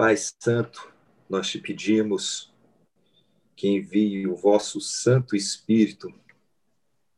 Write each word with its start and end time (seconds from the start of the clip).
Pai 0.00 0.16
Santo, 0.16 0.90
nós 1.28 1.50
te 1.50 1.58
pedimos 1.58 2.50
que 3.54 3.68
envie 3.68 4.26
o 4.26 4.34
vosso 4.34 4.80
Santo 4.80 5.36
Espírito 5.36 6.10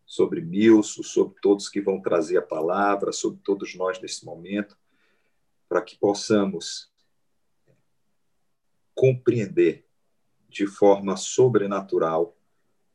sobre 0.04 0.40
Milson, 0.40 1.04
sobre 1.04 1.40
todos 1.40 1.68
que 1.68 1.80
vão 1.80 2.02
trazer 2.02 2.38
a 2.38 2.42
palavra, 2.42 3.12
sobre 3.12 3.38
todos 3.44 3.76
nós 3.76 4.00
nesse 4.00 4.24
momento, 4.24 4.76
para 5.68 5.80
que 5.80 5.96
possamos 5.96 6.92
compreender 8.96 9.86
de 10.48 10.66
forma 10.66 11.16
sobrenatural 11.16 12.36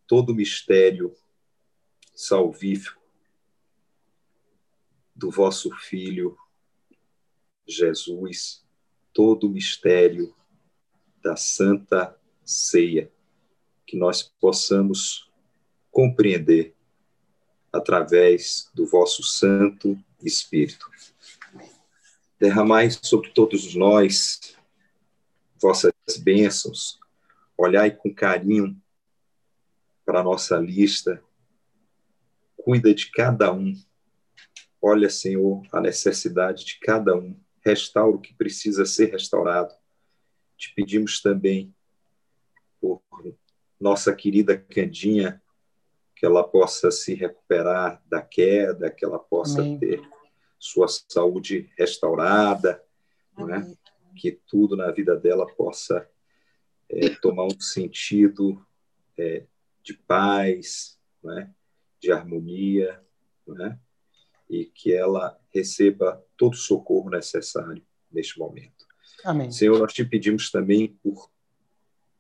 todo 0.06 0.34
o 0.34 0.36
mistério 0.36 1.16
salvífico 2.14 3.02
do 5.16 5.32
vosso 5.32 5.74
Filho 5.78 6.38
Jesus, 7.66 8.67
todo 9.18 9.48
o 9.48 9.50
mistério 9.50 10.32
da 11.24 11.36
Santa 11.36 12.16
Ceia, 12.46 13.12
que 13.84 13.98
nós 13.98 14.22
possamos 14.22 15.28
compreender 15.90 16.76
através 17.74 18.70
do 18.76 18.86
vosso 18.86 19.24
Santo 19.24 19.98
Espírito. 20.22 20.88
Derramai 22.40 22.92
sobre 22.92 23.32
todos 23.32 23.74
nós 23.74 24.56
vossas 25.60 25.92
bênçãos, 26.20 27.00
olhai 27.58 27.90
com 27.90 28.14
carinho 28.14 28.80
para 30.06 30.20
a 30.20 30.24
nossa 30.24 30.58
lista, 30.58 31.24
cuida 32.56 32.94
de 32.94 33.10
cada 33.10 33.52
um, 33.52 33.74
olha, 34.80 35.10
Senhor, 35.10 35.64
a 35.72 35.82
necessidade 35.82 36.64
de 36.64 36.80
cada 36.80 37.18
um, 37.18 37.36
restaura 37.68 38.16
o 38.16 38.22
que 38.22 38.34
precisa 38.34 38.86
ser 38.86 39.12
restaurado. 39.12 39.74
Te 40.58 40.74
pedimos 40.74 41.22
também 41.22 41.76
por 42.80 43.02
nossa 43.80 44.16
querida 44.16 44.58
Candinha, 44.58 45.42
que 46.16 46.26
ela 46.26 46.44
possa 46.44 46.90
se 46.90 47.14
recuperar 47.14 48.02
da 48.06 48.22
queda, 48.22 48.90
que 48.90 49.06
ela 49.06 49.20
possa 49.20 49.62
Amém. 49.62 49.78
ter 49.78 50.02
sua 50.58 50.88
saúde 50.88 51.70
restaurada, 51.78 52.82
né? 53.38 53.76
que 54.16 54.32
tudo 54.32 54.76
na 54.76 54.90
vida 54.92 55.16
dela 55.16 55.46
possa 55.46 56.10
é, 56.90 57.10
tomar 57.22 57.46
um 57.46 57.60
sentido 57.60 58.66
é, 59.18 59.46
de 59.84 59.94
paz, 59.94 60.98
né? 61.24 61.54
de 62.00 62.12
harmonia, 62.12 63.04
né? 63.46 63.80
E 64.50 64.66
que 64.66 64.94
ela 64.94 65.40
receba 65.54 66.24
todo 66.36 66.54
o 66.54 66.58
socorro 66.58 67.10
necessário 67.10 67.84
neste 68.12 68.40
momento. 68.40 68.86
Amém. 69.24 69.52
Senhor, 69.52 69.80
nós 69.80 69.94
te 69.94 70.06
pedimos 70.06 70.52
também 70.52 70.88
por 71.04 71.30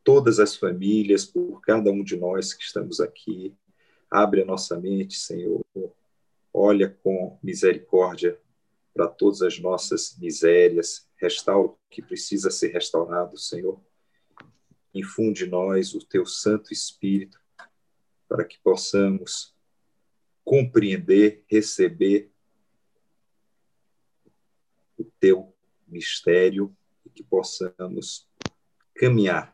todas 0.03 0.39
as 0.39 0.55
famílias, 0.55 1.25
por 1.25 1.61
cada 1.61 1.91
um 1.91 2.03
de 2.03 2.15
nós 2.15 2.53
que 2.53 2.63
estamos 2.63 2.99
aqui. 2.99 3.53
Abre 4.09 4.41
a 4.41 4.45
nossa 4.45 4.79
mente, 4.79 5.17
Senhor. 5.17 5.63
Olha 6.53 6.89
com 6.89 7.37
misericórdia 7.43 8.39
para 8.93 9.07
todas 9.07 9.41
as 9.41 9.59
nossas 9.59 10.17
misérias. 10.17 11.07
Restaura 11.17 11.69
o 11.69 11.77
que 11.89 12.01
precisa 12.01 12.49
ser 12.49 12.69
restaurado, 12.69 13.37
Senhor. 13.37 13.79
Infunde 14.93 15.45
nós 15.45 15.93
o 15.93 15.99
teu 15.99 16.25
Santo 16.25 16.73
Espírito 16.73 17.39
para 18.27 18.43
que 18.43 18.57
possamos 18.59 19.53
compreender, 20.47 21.43
receber 21.49 22.31
o 24.97 25.03
teu 25.19 25.53
mistério 25.85 26.73
e 27.05 27.09
que 27.09 27.21
possamos 27.21 28.25
caminhar 28.95 29.53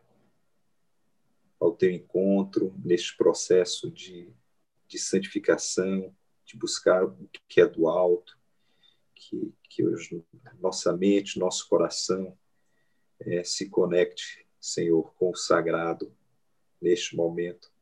ao 1.59 1.75
teu 1.75 1.89
encontro 1.89 2.75
neste 2.85 3.17
processo 3.17 3.89
de, 3.89 4.31
de 4.87 4.99
santificação, 4.99 6.15
de 6.45 6.55
buscar 6.55 7.03
o 7.03 7.27
que 7.47 7.59
é 7.59 7.65
do 7.65 7.87
alto, 7.87 8.37
que, 9.15 9.51
que 9.63 9.83
hoje 9.83 10.23
nossa 10.61 10.95
mente, 10.95 11.39
nosso 11.39 11.67
coração 11.67 12.37
é, 13.19 13.43
se 13.43 13.67
conecte, 13.67 14.45
Senhor, 14.61 15.11
com 15.15 15.31
o 15.31 15.35
sagrado 15.35 16.15
neste 16.79 17.15
momento. 17.15 17.73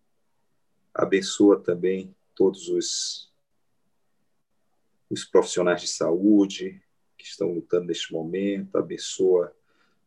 Abençoa 0.93 1.61
também 1.61 2.15
todos 2.35 2.67
os, 2.67 3.31
os 5.09 5.23
profissionais 5.25 5.81
de 5.81 5.87
saúde 5.87 6.81
que 7.17 7.25
estão 7.25 7.51
lutando 7.53 7.87
neste 7.87 8.11
momento, 8.11 8.77
abençoa 8.77 9.55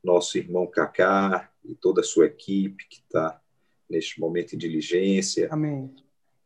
nosso 0.03 0.37
irmão 0.37 0.67
Cacá 0.67 1.51
e 1.65 1.75
toda 1.75 2.01
a 2.01 2.05
sua 2.05 2.27
equipe 2.27 2.87
que 2.89 2.97
está 2.97 3.41
neste 3.89 4.21
momento 4.21 4.55
em 4.55 4.59
diligência. 4.59 5.49
Amém. 5.51 5.95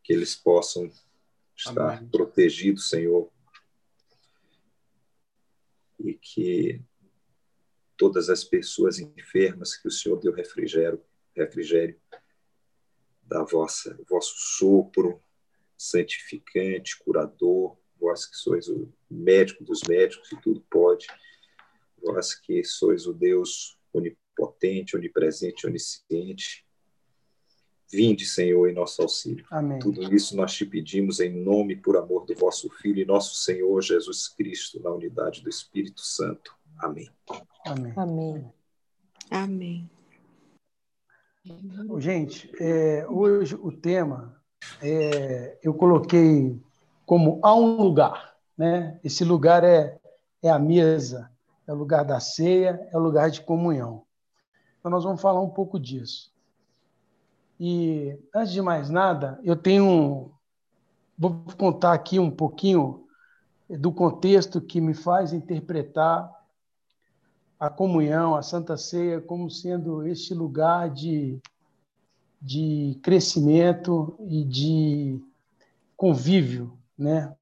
Que 0.02 0.12
eles 0.12 0.36
possam 0.36 0.90
estar 1.56 1.96
Amém. 1.96 2.08
protegidos, 2.08 2.88
Senhor. 2.88 3.30
E 5.98 6.14
que 6.14 6.80
todas 7.96 8.28
as 8.30 8.44
pessoas 8.44 9.00
enfermas 9.00 9.76
que 9.76 9.88
o 9.88 9.90
Senhor 9.90 10.16
deu 10.20 10.32
refrigério, 10.32 11.02
refrigério 11.34 12.00
da 13.22 13.42
vossa, 13.42 13.98
vosso 14.08 14.34
sopro, 14.36 15.20
santificante, 15.78 16.98
curador, 16.98 17.76
vós 18.00 18.26
que 18.26 18.36
sois 18.36 18.68
o 18.68 18.92
médico 19.08 19.64
dos 19.64 19.82
médicos 19.88 20.30
e 20.32 20.40
tudo 20.40 20.60
pode, 20.68 21.06
vós 22.02 22.34
que 22.34 22.64
sois 22.64 23.06
o 23.06 23.12
Deus 23.12 23.78
onipotente, 23.92 24.96
onipresente, 24.96 25.66
onisciente, 25.66 26.66
vinde, 27.90 28.26
Senhor, 28.26 28.68
em 28.68 28.74
nosso 28.74 29.02
auxílio. 29.02 29.44
Amém. 29.50 29.78
Tudo 29.78 30.14
isso 30.14 30.36
nós 30.36 30.52
te 30.52 30.66
pedimos 30.66 31.20
em 31.20 31.30
nome 31.30 31.76
por 31.76 31.96
amor 31.96 32.26
do 32.26 32.34
vosso 32.34 32.68
Filho 32.70 33.00
e 33.00 33.06
nosso 33.06 33.36
Senhor 33.36 33.80
Jesus 33.80 34.28
Cristo, 34.28 34.80
na 34.82 34.90
unidade 34.90 35.42
do 35.42 35.48
Espírito 35.48 36.00
Santo. 36.00 36.56
Amém. 36.78 37.08
Amém. 37.64 37.92
Amém. 37.96 38.52
Amém. 39.30 39.90
Gente, 41.98 42.50
é, 42.60 43.06
hoje 43.08 43.54
o 43.54 43.72
tema 43.72 44.37
é, 44.82 45.58
eu 45.62 45.74
coloquei 45.74 46.60
como 47.04 47.40
há 47.42 47.54
um 47.54 47.82
lugar, 47.82 48.34
né? 48.56 48.98
Esse 49.02 49.24
lugar 49.24 49.64
é, 49.64 49.98
é 50.42 50.50
a 50.50 50.58
mesa, 50.58 51.30
é 51.66 51.72
o 51.72 51.76
lugar 51.76 52.04
da 52.04 52.20
ceia, 52.20 52.88
é 52.92 52.96
o 52.96 53.00
lugar 53.00 53.30
de 53.30 53.40
comunhão. 53.40 54.02
Então 54.78 54.90
nós 54.90 55.04
vamos 55.04 55.20
falar 55.20 55.40
um 55.40 55.50
pouco 55.50 55.78
disso. 55.78 56.32
E 57.58 58.18
antes 58.34 58.52
de 58.52 58.62
mais 58.62 58.88
nada, 58.88 59.40
eu 59.42 59.56
tenho 59.56 60.30
vou 61.18 61.42
contar 61.56 61.92
aqui 61.92 62.18
um 62.18 62.30
pouquinho 62.30 63.04
do 63.68 63.92
contexto 63.92 64.60
que 64.60 64.80
me 64.80 64.94
faz 64.94 65.32
interpretar 65.32 66.32
a 67.58 67.68
comunhão, 67.68 68.36
a 68.36 68.42
Santa 68.42 68.76
Ceia, 68.76 69.20
como 69.20 69.50
sendo 69.50 70.06
este 70.06 70.32
lugar 70.32 70.88
de 70.88 71.40
de 72.40 72.98
crescimento 73.02 74.16
e 74.28 74.44
de 74.44 75.20
convívio, 75.96 76.78
né, 76.96 77.34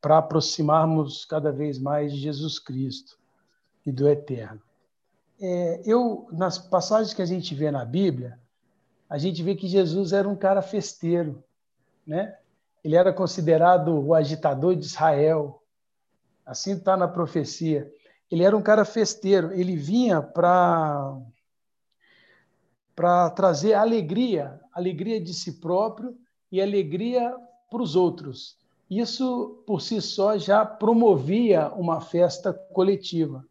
para 0.00 0.18
aproximarmos 0.18 1.24
cada 1.24 1.50
vez 1.50 1.78
mais 1.78 2.12
de 2.12 2.20
Jesus 2.20 2.58
Cristo 2.58 3.18
e 3.84 3.90
do 3.90 4.08
Eterno. 4.08 4.60
É, 5.40 5.82
eu 5.84 6.28
nas 6.32 6.58
passagens 6.58 7.12
que 7.12 7.22
a 7.22 7.26
gente 7.26 7.54
vê 7.54 7.70
na 7.70 7.84
Bíblia, 7.84 8.38
a 9.08 9.18
gente 9.18 9.42
vê 9.42 9.54
que 9.54 9.66
Jesus 9.66 10.12
era 10.12 10.28
um 10.28 10.36
cara 10.36 10.62
festeiro, 10.62 11.42
né? 12.06 12.36
Ele 12.82 12.96
era 12.96 13.12
considerado 13.12 13.88
o 13.98 14.14
agitador 14.14 14.76
de 14.76 14.84
Israel. 14.84 15.62
Assim 16.44 16.72
está 16.72 16.96
na 16.96 17.08
profecia. 17.08 17.90
Ele 18.30 18.44
era 18.44 18.56
um 18.56 18.62
cara 18.62 18.84
festeiro. 18.84 19.52
Ele 19.52 19.74
vinha 19.74 20.20
para 20.20 21.16
para 22.94 23.30
trazer 23.30 23.74
alegria, 23.74 24.60
alegria 24.72 25.20
de 25.20 25.34
si 25.34 25.60
próprio 25.60 26.16
e 26.50 26.60
alegria 26.60 27.34
para 27.70 27.82
os 27.82 27.96
outros. 27.96 28.56
Isso, 28.88 29.62
por 29.66 29.80
si 29.80 30.00
só, 30.00 30.38
já 30.38 30.64
promovia 30.64 31.68
uma 31.70 32.00
festa 32.00 32.52
coletiva. 32.52 33.44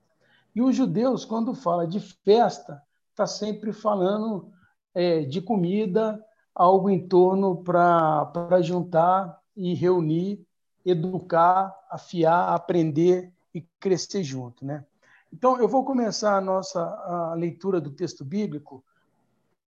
E 0.55 0.61
os 0.61 0.75
judeus, 0.75 1.25
quando 1.25 1.53
fala 1.53 1.87
de 1.87 1.99
festa, 1.99 2.81
está 3.09 3.25
sempre 3.25 3.73
falando 3.73 4.51
é, 4.93 5.21
de 5.21 5.41
comida, 5.41 6.23
algo 6.53 6.89
em 6.89 7.07
torno 7.07 7.63
para 7.63 8.61
juntar 8.61 9.39
e 9.55 9.73
reunir, 9.73 10.45
educar, 10.85 11.75
afiar, 11.89 12.53
aprender 12.53 13.33
e 13.53 13.61
crescer 13.79 14.23
junto. 14.23 14.65
Né? 14.65 14.85
Então, 15.31 15.59
eu 15.59 15.67
vou 15.67 15.83
começar 15.83 16.37
a 16.37 16.41
nossa 16.41 16.81
a 16.81 17.33
leitura 17.33 17.81
do 17.81 17.89
texto 17.89 18.23
bíblico 18.23 18.83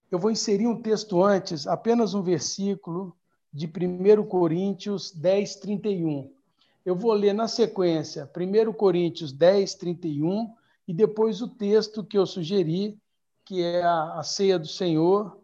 eu 0.09 0.17
vou 0.17 0.31
inserir 0.31 0.67
um 0.67 0.81
texto 0.81 1.21
antes, 1.23 1.67
apenas 1.67 2.13
um 2.13 2.21
versículo 2.21 3.15
de 3.51 3.67
1 3.67 4.25
Coríntios 4.25 5.11
10, 5.11 5.57
31. 5.57 6.31
Eu 6.85 6.95
vou 6.95 7.11
ler 7.11 7.33
na 7.33 7.47
sequência 7.47 8.29
1 8.35 8.73
Coríntios 8.73 9.33
10, 9.33 9.75
31 9.75 10.53
e 10.87 10.93
depois 10.93 11.41
o 11.41 11.47
texto 11.47 12.03
que 12.03 12.17
eu 12.17 12.25
sugeri, 12.25 12.97
que 13.43 13.61
é 13.61 13.83
a, 13.83 14.19
a 14.19 14.23
ceia 14.23 14.57
do 14.57 14.67
Senhor, 14.67 15.37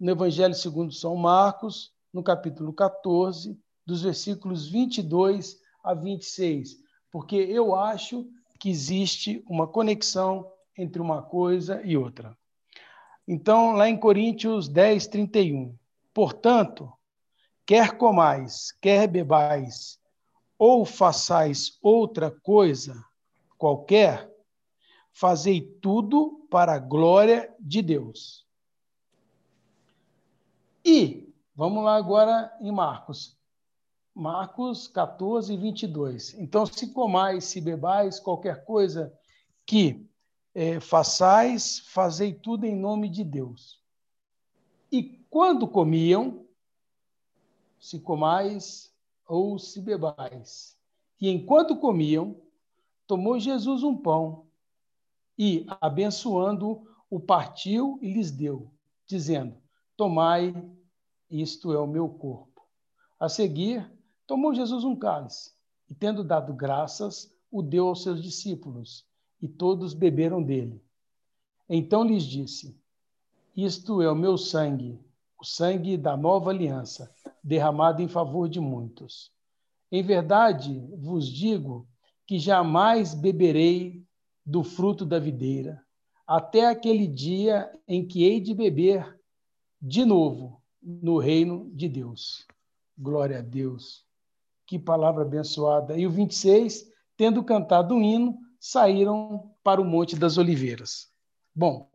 no 0.00 0.10
Evangelho 0.10 0.54
segundo 0.54 0.92
São 0.92 1.14
Marcos, 1.16 1.92
no 2.12 2.22
capítulo 2.22 2.72
14, 2.72 3.58
dos 3.84 4.02
versículos 4.02 4.68
22 4.68 5.60
a 5.84 5.92
26, 5.92 6.78
porque 7.10 7.36
eu 7.36 7.74
acho 7.74 8.26
que 8.58 8.70
existe 8.70 9.44
uma 9.46 9.66
conexão 9.66 10.50
entre 10.76 11.00
uma 11.00 11.22
coisa 11.22 11.82
e 11.84 11.96
outra. 11.96 12.36
Então, 13.26 13.72
lá 13.72 13.88
em 13.88 13.98
Coríntios 13.98 14.68
10, 14.68 15.08
31, 15.08 15.74
portanto, 16.14 16.92
quer 17.64 17.96
comais, 17.96 18.72
quer 18.80 19.08
bebais, 19.08 19.98
ou 20.58 20.84
façais 20.84 21.78
outra 21.82 22.30
coisa 22.30 23.04
qualquer, 23.58 24.30
fazei 25.12 25.60
tudo 25.60 26.46
para 26.50 26.74
a 26.74 26.78
glória 26.78 27.52
de 27.58 27.82
Deus. 27.82 28.46
E, 30.84 31.28
vamos 31.54 31.82
lá 31.82 31.96
agora 31.96 32.54
em 32.60 32.70
Marcos. 32.70 33.36
Marcos 34.14 34.88
14, 34.88 35.56
22. 35.56 36.34
Então, 36.34 36.64
se 36.64 36.92
comais, 36.92 37.44
se 37.44 37.60
bebais, 37.60 38.20
qualquer 38.20 38.64
coisa 38.64 39.12
que 39.66 40.08
é, 40.58 40.80
façais, 40.80 41.80
fazei 41.80 42.32
tudo 42.32 42.64
em 42.64 42.74
nome 42.74 43.10
de 43.10 43.22
Deus. 43.22 43.78
E 44.90 45.02
quando 45.28 45.68
comiam, 45.68 46.46
se 47.78 48.00
comais 48.00 48.90
ou 49.28 49.58
se 49.58 49.82
bebais. 49.82 50.74
E 51.20 51.28
enquanto 51.28 51.76
comiam, 51.76 52.40
tomou 53.06 53.38
Jesus 53.38 53.82
um 53.82 53.94
pão 53.94 54.46
e, 55.38 55.66
abençoando, 55.78 56.88
o 57.10 57.20
partiu 57.20 57.98
e 58.00 58.10
lhes 58.10 58.30
deu, 58.30 58.72
dizendo: 59.06 59.58
Tomai, 59.94 60.54
isto 61.28 61.70
é 61.70 61.78
o 61.78 61.86
meu 61.86 62.08
corpo. 62.08 62.66
A 63.20 63.28
seguir, 63.28 63.86
tomou 64.26 64.54
Jesus 64.54 64.84
um 64.84 64.96
cálice 64.96 65.52
e, 65.86 65.94
tendo 65.94 66.24
dado 66.24 66.54
graças, 66.54 67.30
o 67.50 67.60
deu 67.60 67.88
aos 67.88 68.02
seus 68.02 68.22
discípulos, 68.22 69.05
e 69.40 69.48
todos 69.48 69.94
beberam 69.94 70.42
dele. 70.42 70.82
Então 71.68 72.04
lhes 72.04 72.24
disse: 72.24 72.78
Isto 73.56 74.00
é 74.00 74.10
o 74.10 74.14
meu 74.14 74.38
sangue, 74.38 74.98
o 75.40 75.44
sangue 75.44 75.96
da 75.96 76.16
nova 76.16 76.50
aliança, 76.50 77.12
derramado 77.42 78.02
em 78.02 78.08
favor 78.08 78.48
de 78.48 78.60
muitos. 78.60 79.32
Em 79.90 80.02
verdade 80.02 80.84
vos 80.96 81.28
digo 81.28 81.86
que 82.26 82.38
jamais 82.38 83.14
beberei 83.14 84.04
do 84.44 84.62
fruto 84.62 85.04
da 85.04 85.18
videira, 85.18 85.82
até 86.26 86.66
aquele 86.66 87.06
dia 87.06 87.70
em 87.86 88.06
que 88.06 88.24
hei 88.24 88.40
de 88.40 88.54
beber 88.54 89.18
de 89.80 90.04
novo 90.04 90.60
no 90.82 91.18
reino 91.18 91.70
de 91.72 91.88
Deus. 91.88 92.46
Glória 92.98 93.38
a 93.38 93.42
Deus. 93.42 94.04
Que 94.66 94.78
palavra 94.78 95.22
abençoada. 95.22 95.96
E 95.96 96.06
o 96.06 96.10
26, 96.10 96.90
tendo 97.16 97.44
cantado 97.44 97.94
um 97.94 98.02
hino, 98.02 98.38
saíram 98.66 99.54
para 99.62 99.80
o 99.80 99.84
Monte 99.84 100.16
das 100.16 100.38
Oliveiras. 100.38 101.08
Bom, 101.54 101.88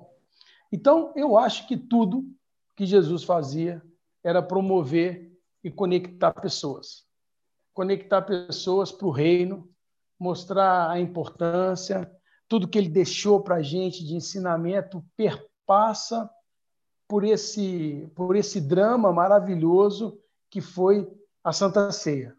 então 0.71 1.11
eu 1.17 1.37
acho 1.37 1.67
que 1.67 1.75
tudo 1.75 2.23
que 2.77 2.85
Jesus 2.85 3.25
fazia 3.25 3.83
era 4.23 4.41
promover 4.41 5.37
e 5.61 5.69
conectar 5.69 6.31
pessoas. 6.31 7.05
Conectar 7.73 8.21
pessoas 8.21 8.89
para 8.89 9.05
o 9.05 9.11
reino, 9.11 9.69
mostrar 10.17 10.89
a 10.89 10.97
importância, 10.97 12.09
tudo 12.47 12.69
que 12.69 12.77
ele 12.77 12.89
deixou 12.89 13.41
para 13.41 13.55
a 13.55 13.61
gente 13.61 14.05
de 14.05 14.15
ensinamento 14.15 15.03
perpassa 15.17 16.29
por 17.05 17.25
esse, 17.25 18.09
por 18.15 18.33
esse 18.37 18.61
drama 18.61 19.11
maravilhoso 19.11 20.17
que 20.49 20.61
foi 20.61 21.05
a 21.43 21.51
Santa 21.51 21.91
Ceia. 21.91 22.33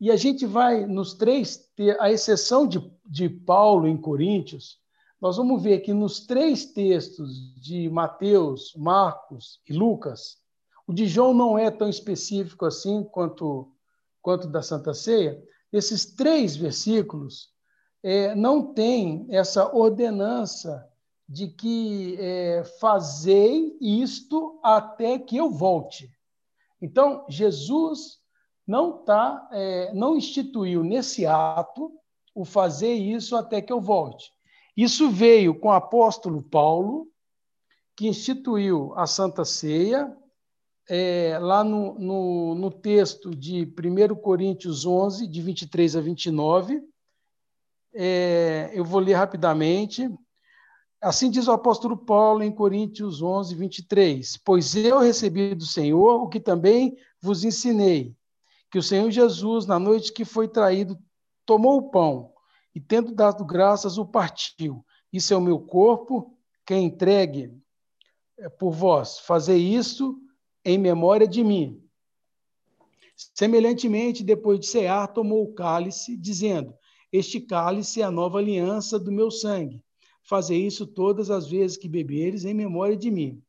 E 0.00 0.10
a 0.10 0.16
gente 0.16 0.46
vai 0.46 0.86
nos 0.86 1.14
três, 1.14 1.68
a 1.98 2.10
exceção 2.10 2.66
de, 2.66 2.80
de 3.04 3.28
Paulo 3.28 3.88
em 3.88 3.96
Coríntios, 3.96 4.78
nós 5.20 5.36
vamos 5.36 5.60
ver 5.62 5.80
que 5.80 5.92
nos 5.92 6.20
três 6.20 6.66
textos 6.66 7.52
de 7.56 7.88
Mateus, 7.90 8.72
Marcos 8.76 9.60
e 9.68 9.72
Lucas, 9.72 10.36
o 10.86 10.92
de 10.92 11.06
João 11.06 11.34
não 11.34 11.58
é 11.58 11.70
tão 11.70 11.88
específico 11.88 12.64
assim 12.64 13.02
quanto, 13.02 13.72
quanto 14.22 14.46
da 14.46 14.62
Santa 14.62 14.94
Ceia. 14.94 15.42
Esses 15.72 16.06
três 16.14 16.56
versículos 16.56 17.50
é, 18.02 18.34
não 18.34 18.72
tem 18.72 19.26
essa 19.28 19.74
ordenança 19.74 20.88
de 21.28 21.48
que 21.48 22.16
é, 22.18 22.64
fazei 22.80 23.76
isto 23.80 24.58
até 24.62 25.18
que 25.18 25.36
eu 25.36 25.50
volte. 25.50 26.10
Então, 26.80 27.26
Jesus 27.28 28.17
não 28.68 28.92
tá, 28.92 29.48
é, 29.50 29.94
não 29.94 30.14
instituiu 30.14 30.84
nesse 30.84 31.24
ato 31.24 31.90
o 32.34 32.44
fazer 32.44 32.92
isso 32.92 33.34
até 33.34 33.62
que 33.62 33.72
eu 33.72 33.80
volte. 33.80 34.30
Isso 34.76 35.08
veio 35.10 35.58
com 35.58 35.68
o 35.68 35.72
apóstolo 35.72 36.42
Paulo, 36.42 37.08
que 37.96 38.06
instituiu 38.06 38.92
a 38.94 39.06
Santa 39.06 39.42
Ceia, 39.44 40.14
é, 40.88 41.38
lá 41.40 41.64
no, 41.64 41.98
no, 41.98 42.54
no, 42.54 42.70
texto 42.70 43.34
de 43.34 43.64
1 43.64 44.14
Coríntios 44.16 44.84
11, 44.84 45.26
de 45.26 45.42
23 45.42 45.96
a 45.96 46.00
29. 46.00 46.82
É, 47.94 48.70
eu 48.74 48.84
vou 48.84 49.00
ler 49.00 49.14
rapidamente. 49.14 50.08
Assim 51.00 51.30
diz 51.30 51.48
o 51.48 51.52
apóstolo 51.52 51.96
Paulo 51.96 52.42
em 52.42 52.52
Coríntios 52.52 53.22
11, 53.22 53.54
23: 53.54 54.36
Pois 54.44 54.76
eu 54.76 54.98
recebi 54.98 55.54
do 55.54 55.64
Senhor 55.64 56.22
o 56.22 56.28
que 56.28 56.40
também 56.40 56.96
vos 57.20 57.44
ensinei, 57.44 58.14
que 58.70 58.78
o 58.78 58.82
Senhor 58.82 59.10
Jesus, 59.10 59.66
na 59.66 59.78
noite 59.78 60.12
que 60.12 60.24
foi 60.24 60.48
traído, 60.48 60.98
tomou 61.46 61.78
o 61.78 61.90
pão 61.90 62.32
e, 62.74 62.80
tendo 62.80 63.14
dado 63.14 63.44
graças, 63.44 63.98
o 63.98 64.06
partiu. 64.06 64.84
Isso 65.12 65.32
é 65.32 65.36
o 65.36 65.40
meu 65.40 65.58
corpo, 65.58 66.36
que 66.66 66.74
é 66.74 66.78
entregue 66.78 67.52
é, 68.38 68.48
por 68.48 68.72
vós. 68.72 69.18
Fazer 69.20 69.56
isso 69.56 70.20
em 70.64 70.76
memória 70.76 71.26
de 71.26 71.42
mim. 71.42 71.82
Semelhantemente, 73.34 74.22
depois 74.22 74.60
de 74.60 74.66
cear, 74.66 75.08
tomou 75.08 75.42
o 75.42 75.54
cálice, 75.54 76.16
dizendo: 76.16 76.74
Este 77.10 77.40
cálice 77.40 78.00
é 78.02 78.04
a 78.04 78.10
nova 78.10 78.38
aliança 78.38 78.98
do 78.98 79.10
meu 79.10 79.30
sangue 79.30 79.82
fazer 80.28 80.58
isso 80.58 80.86
todas 80.86 81.30
as 81.30 81.48
vezes 81.48 81.78
que 81.78 81.88
beberes 81.88 82.44
em 82.44 82.52
memória 82.52 82.94
de 82.94 83.10
mim. 83.10 83.42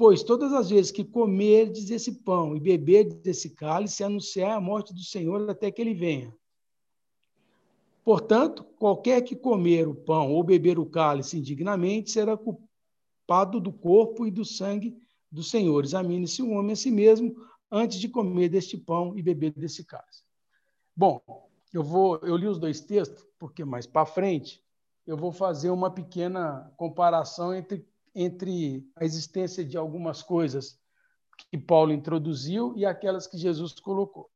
Pois 0.00 0.22
todas 0.22 0.54
as 0.54 0.70
vezes 0.70 0.90
que 0.90 1.04
comerdes 1.04 1.90
esse 1.90 2.22
pão 2.22 2.56
e 2.56 2.58
beberdes 2.58 3.20
esse 3.26 3.50
cálice, 3.50 4.02
anunciar 4.02 4.56
a 4.56 4.60
morte 4.60 4.94
do 4.94 5.02
Senhor 5.02 5.50
até 5.50 5.70
que 5.70 5.82
ele 5.82 5.92
venha. 5.92 6.34
Portanto, 8.02 8.64
qualquer 8.78 9.20
que 9.20 9.36
comer 9.36 9.86
o 9.86 9.94
pão 9.94 10.32
ou 10.32 10.42
beber 10.42 10.78
o 10.78 10.86
cálice 10.86 11.36
indignamente 11.36 12.10
será 12.10 12.34
culpado 12.34 13.60
do 13.60 13.70
corpo 13.70 14.26
e 14.26 14.30
do 14.30 14.42
sangue 14.42 14.96
do 15.30 15.42
Senhor. 15.42 15.84
Examine-se 15.84 16.40
o 16.40 16.52
homem 16.52 16.72
a 16.72 16.76
si 16.76 16.90
mesmo 16.90 17.36
antes 17.70 17.98
de 18.00 18.08
comer 18.08 18.48
deste 18.48 18.78
pão 18.78 19.14
e 19.18 19.22
beber 19.22 19.52
desse 19.52 19.84
cálice. 19.84 20.24
Bom, 20.96 21.20
eu 21.74 21.84
vou, 21.84 22.16
eu 22.22 22.38
li 22.38 22.46
os 22.46 22.58
dois 22.58 22.80
textos 22.80 23.22
porque 23.38 23.66
mais 23.66 23.86
para 23.86 24.06
frente 24.06 24.64
eu 25.06 25.18
vou 25.18 25.30
fazer 25.30 25.68
uma 25.68 25.90
pequena 25.90 26.72
comparação 26.78 27.54
entre, 27.54 27.86
entre 28.14 28.86
a 28.96 29.04
existência 29.04 29.64
de 29.64 29.76
algumas 29.76 30.22
coisas 30.22 30.78
que 31.50 31.58
Paulo 31.58 31.92
introduziu 31.92 32.74
e 32.76 32.84
aquelas 32.84 33.26
que 33.26 33.38
Jesus 33.38 33.72
colocou. 33.78 34.30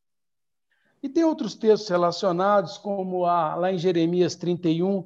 E 1.02 1.08
tem 1.08 1.24
outros 1.24 1.54
textos 1.54 1.88
relacionados, 1.90 2.78
como 2.78 3.26
a, 3.26 3.54
lá 3.56 3.72
em 3.72 3.78
Jeremias 3.78 4.34
31, 4.36 5.02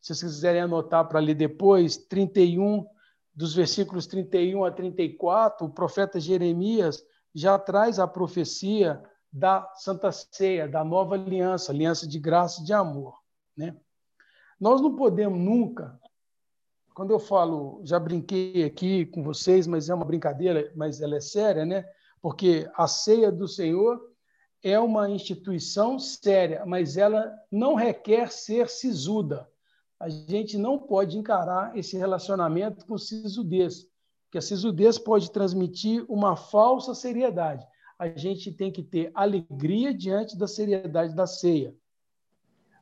se 0.00 0.14
vocês 0.14 0.34
quiserem 0.34 0.62
anotar 0.62 1.06
para 1.06 1.20
ler 1.20 1.34
depois, 1.34 1.96
31, 1.96 2.84
dos 3.32 3.54
versículos 3.54 4.06
31 4.06 4.64
a 4.64 4.72
34, 4.72 5.66
o 5.66 5.70
profeta 5.70 6.18
Jeremias 6.18 7.04
já 7.34 7.58
traz 7.58 7.98
a 7.98 8.08
profecia 8.08 9.02
da 9.32 9.70
Santa 9.76 10.10
Ceia, 10.10 10.66
da 10.66 10.84
nova 10.84 11.14
aliança, 11.14 11.70
aliança 11.70 12.08
de 12.08 12.18
graça 12.18 12.60
e 12.60 12.64
de 12.64 12.72
amor. 12.72 13.16
Né? 13.56 13.76
Nós 14.58 14.80
não 14.80 14.96
podemos 14.96 15.38
nunca, 15.38 15.98
quando 17.00 17.12
eu 17.12 17.18
falo, 17.18 17.80
já 17.82 17.98
brinquei 17.98 18.62
aqui 18.62 19.06
com 19.06 19.22
vocês, 19.22 19.66
mas 19.66 19.88
é 19.88 19.94
uma 19.94 20.04
brincadeira, 20.04 20.70
mas 20.76 21.00
ela 21.00 21.16
é 21.16 21.20
séria, 21.20 21.64
né? 21.64 21.82
Porque 22.20 22.70
a 22.74 22.86
ceia 22.86 23.32
do 23.32 23.48
Senhor 23.48 23.98
é 24.62 24.78
uma 24.78 25.08
instituição 25.08 25.98
séria, 25.98 26.62
mas 26.66 26.98
ela 26.98 27.34
não 27.50 27.74
requer 27.74 28.30
ser 28.30 28.68
sisuda. 28.68 29.48
A 29.98 30.10
gente 30.10 30.58
não 30.58 30.78
pode 30.78 31.16
encarar 31.16 31.74
esse 31.74 31.96
relacionamento 31.96 32.84
com 32.84 32.98
sisudez, 32.98 33.86
porque 34.26 34.36
a 34.36 34.42
sisudez 34.42 34.98
pode 34.98 35.30
transmitir 35.30 36.04
uma 36.06 36.36
falsa 36.36 36.94
seriedade. 36.94 37.66
A 37.98 38.08
gente 38.08 38.52
tem 38.52 38.70
que 38.70 38.82
ter 38.82 39.10
alegria 39.14 39.94
diante 39.94 40.36
da 40.36 40.46
seriedade 40.46 41.14
da 41.14 41.26
ceia. 41.26 41.74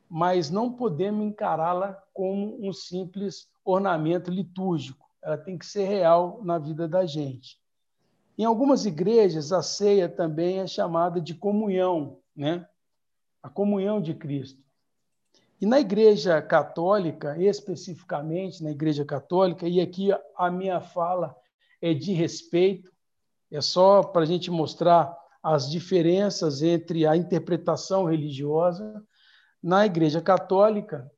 Mas 0.08 0.50
não 0.50 0.72
podemos 0.72 1.26
encará-la 1.26 1.92
como 2.12 2.58
um 2.66 2.72
simples 2.72 3.48
ornamento 3.64 4.30
litúrgico. 4.30 5.08
Ela 5.22 5.36
tem 5.36 5.58
que 5.58 5.66
ser 5.66 5.84
real 5.84 6.40
na 6.42 6.58
vida 6.58 6.88
da 6.88 7.04
gente. 7.04 7.58
Em 8.36 8.44
algumas 8.44 8.86
igrejas, 8.86 9.52
a 9.52 9.62
ceia 9.62 10.08
também 10.08 10.60
é 10.60 10.66
chamada 10.66 11.20
de 11.20 11.34
comunhão, 11.34 12.18
né? 12.34 12.66
A 13.42 13.48
comunhão 13.48 14.00
de 14.00 14.14
Cristo. 14.14 14.62
E 15.60 15.66
na 15.66 15.80
Igreja 15.80 16.40
Católica, 16.40 17.36
especificamente 17.42 18.62
na 18.62 18.70
Igreja 18.70 19.04
Católica, 19.04 19.66
e 19.66 19.80
aqui 19.80 20.10
a 20.36 20.50
minha 20.50 20.80
fala 20.80 21.36
é 21.82 21.92
de 21.92 22.12
respeito, 22.12 22.92
é 23.50 23.60
só 23.60 24.02
para 24.02 24.22
a 24.22 24.26
gente 24.26 24.50
mostrar 24.52 25.16
as 25.42 25.68
diferenças 25.68 26.62
entre 26.62 27.06
a 27.06 27.16
interpretação 27.16 28.04
religiosa. 28.04 29.02
Na 29.62 29.84
Igreja 29.84 30.20
Católica, 30.20 31.10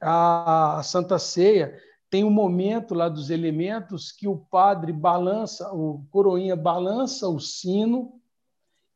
a 0.00 0.80
Santa 0.82 1.18
Ceia 1.18 1.78
tem 2.10 2.24
um 2.24 2.30
momento 2.30 2.94
lá 2.94 3.08
dos 3.08 3.30
elementos 3.30 4.12
que 4.12 4.28
o 4.28 4.36
padre 4.36 4.92
balança, 4.92 5.72
o 5.72 6.04
coroinha 6.10 6.54
balança 6.54 7.28
o 7.28 7.40
sino, 7.40 8.20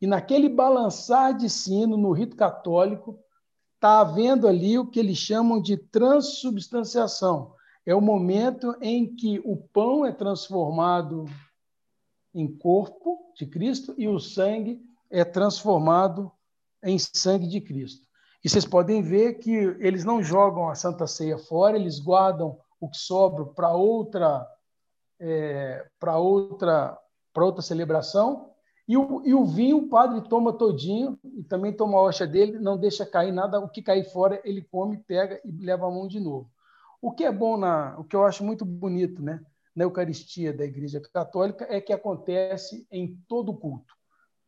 e 0.00 0.06
naquele 0.06 0.49
balançar 0.49 1.35
de 1.35 1.49
sino, 1.49 1.97
no 1.97 2.12
rito 2.12 2.37
católico, 2.37 3.18
está 3.76 4.00
havendo 4.00 4.47
ali 4.47 4.78
o 4.78 4.87
que 4.87 5.00
eles 5.00 5.16
chamam 5.16 5.62
de 5.62 5.76
transubstanciação. 5.76 7.54
É 7.87 7.95
o 7.95 8.00
momento 8.00 8.76
em 8.83 9.14
que 9.14 9.40
o 9.45 9.56
pão 9.56 10.04
é 10.04 10.12
transformado 10.12 11.25
em 12.35 12.47
corpo 12.47 13.33
de 13.35 13.47
Cristo 13.47 13.95
e 13.97 14.09
o 14.09 14.18
sangue 14.18 14.83
é 15.09 15.25
transformado 15.25 16.30
em 16.83 16.99
sangue 16.99 17.47
de 17.47 17.61
Cristo. 17.61 18.06
E 18.47 18.49
vocês 18.49 18.65
podem 18.65 19.03
ver 19.03 19.41
que 19.41 19.50
eles 19.81 20.05
não 20.05 20.23
jogam 20.23 20.69
a 20.69 20.76
Santa 20.76 21.05
Ceia 21.05 21.37
fora, 21.37 21.76
eles 21.76 21.99
guardam 21.99 22.57
o 22.79 22.88
que 22.88 22.97
sobra 22.97 23.45
para 23.45 23.73
outra 23.73 24.47
é, 25.19 25.85
para 25.99 26.17
outra 26.17 26.97
para 27.35 27.45
outra 27.45 27.61
celebração 27.61 28.53
e 28.87 28.97
o, 28.97 29.21
e 29.26 29.35
o 29.35 29.45
vinho 29.45 29.79
o 29.79 29.88
padre 29.88 30.21
toma 30.29 30.53
todinho 30.53 31.19
e 31.25 31.43
também 31.43 31.73
toma 31.73 31.99
a 31.99 32.03
hoxa 32.03 32.25
dele, 32.25 32.61
não 32.61 32.79
deixa 32.79 33.05
cair 33.05 33.33
nada, 33.33 33.59
o 33.59 33.69
que 33.69 33.83
cair 33.83 34.05
fora 34.05 34.41
ele 34.45 34.62
come, 34.62 34.97
pega 34.97 35.41
e 35.45 35.50
leva 35.50 35.88
a 35.88 35.91
mão 35.91 36.07
de 36.07 36.21
novo. 36.21 36.49
O 37.03 37.11
que 37.11 37.25
é 37.25 37.33
bom 37.33 37.57
na, 37.57 37.99
o 37.99 38.05
que 38.05 38.15
eu 38.15 38.25
acho 38.25 38.45
muito 38.45 38.65
bonito, 38.65 39.21
né, 39.21 39.45
na 39.75 39.83
Eucaristia 39.83 40.53
da 40.53 40.65
Igreja 40.65 41.00
Católica 41.12 41.67
é 41.69 41.81
que 41.81 41.93
acontece 41.93 42.87
em 42.93 43.21
todo 43.26 43.53
culto. 43.59 43.93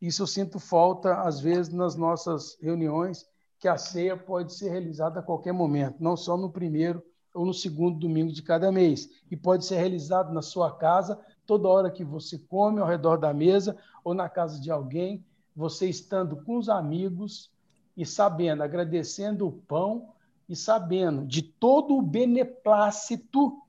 Isso 0.00 0.22
eu 0.22 0.26
sinto 0.28 0.60
falta 0.60 1.20
às 1.22 1.40
vezes 1.40 1.72
nas 1.72 1.96
nossas 1.96 2.56
reuniões, 2.62 3.26
que 3.58 3.68
a 3.68 3.76
ceia 3.76 4.16
pode 4.16 4.52
ser 4.54 4.70
realizada 4.70 5.20
a 5.20 5.22
qualquer 5.22 5.52
momento, 5.52 5.96
não 6.00 6.16
só 6.16 6.36
no 6.36 6.50
primeiro 6.50 7.02
ou 7.34 7.44
no 7.44 7.54
segundo 7.54 7.98
domingo 7.98 8.32
de 8.32 8.42
cada 8.42 8.72
mês, 8.72 9.08
e 9.30 9.36
pode 9.36 9.64
ser 9.64 9.76
realizado 9.76 10.32
na 10.32 10.42
sua 10.42 10.76
casa 10.76 11.18
toda 11.46 11.68
hora 11.68 11.90
que 11.90 12.04
você 12.04 12.38
come 12.38 12.80
ao 12.80 12.86
redor 12.86 13.16
da 13.16 13.32
mesa 13.32 13.76
ou 14.04 14.14
na 14.14 14.28
casa 14.28 14.60
de 14.60 14.70
alguém, 14.70 15.24
você 15.54 15.88
estando 15.88 16.36
com 16.44 16.56
os 16.56 16.68
amigos 16.68 17.50
e 17.96 18.06
sabendo, 18.06 18.62
agradecendo 18.62 19.46
o 19.46 19.52
pão 19.52 20.10
e 20.48 20.54
sabendo 20.54 21.26
de 21.26 21.42
todo 21.42 21.96
o 21.96 22.02
beneplácito 22.02 23.60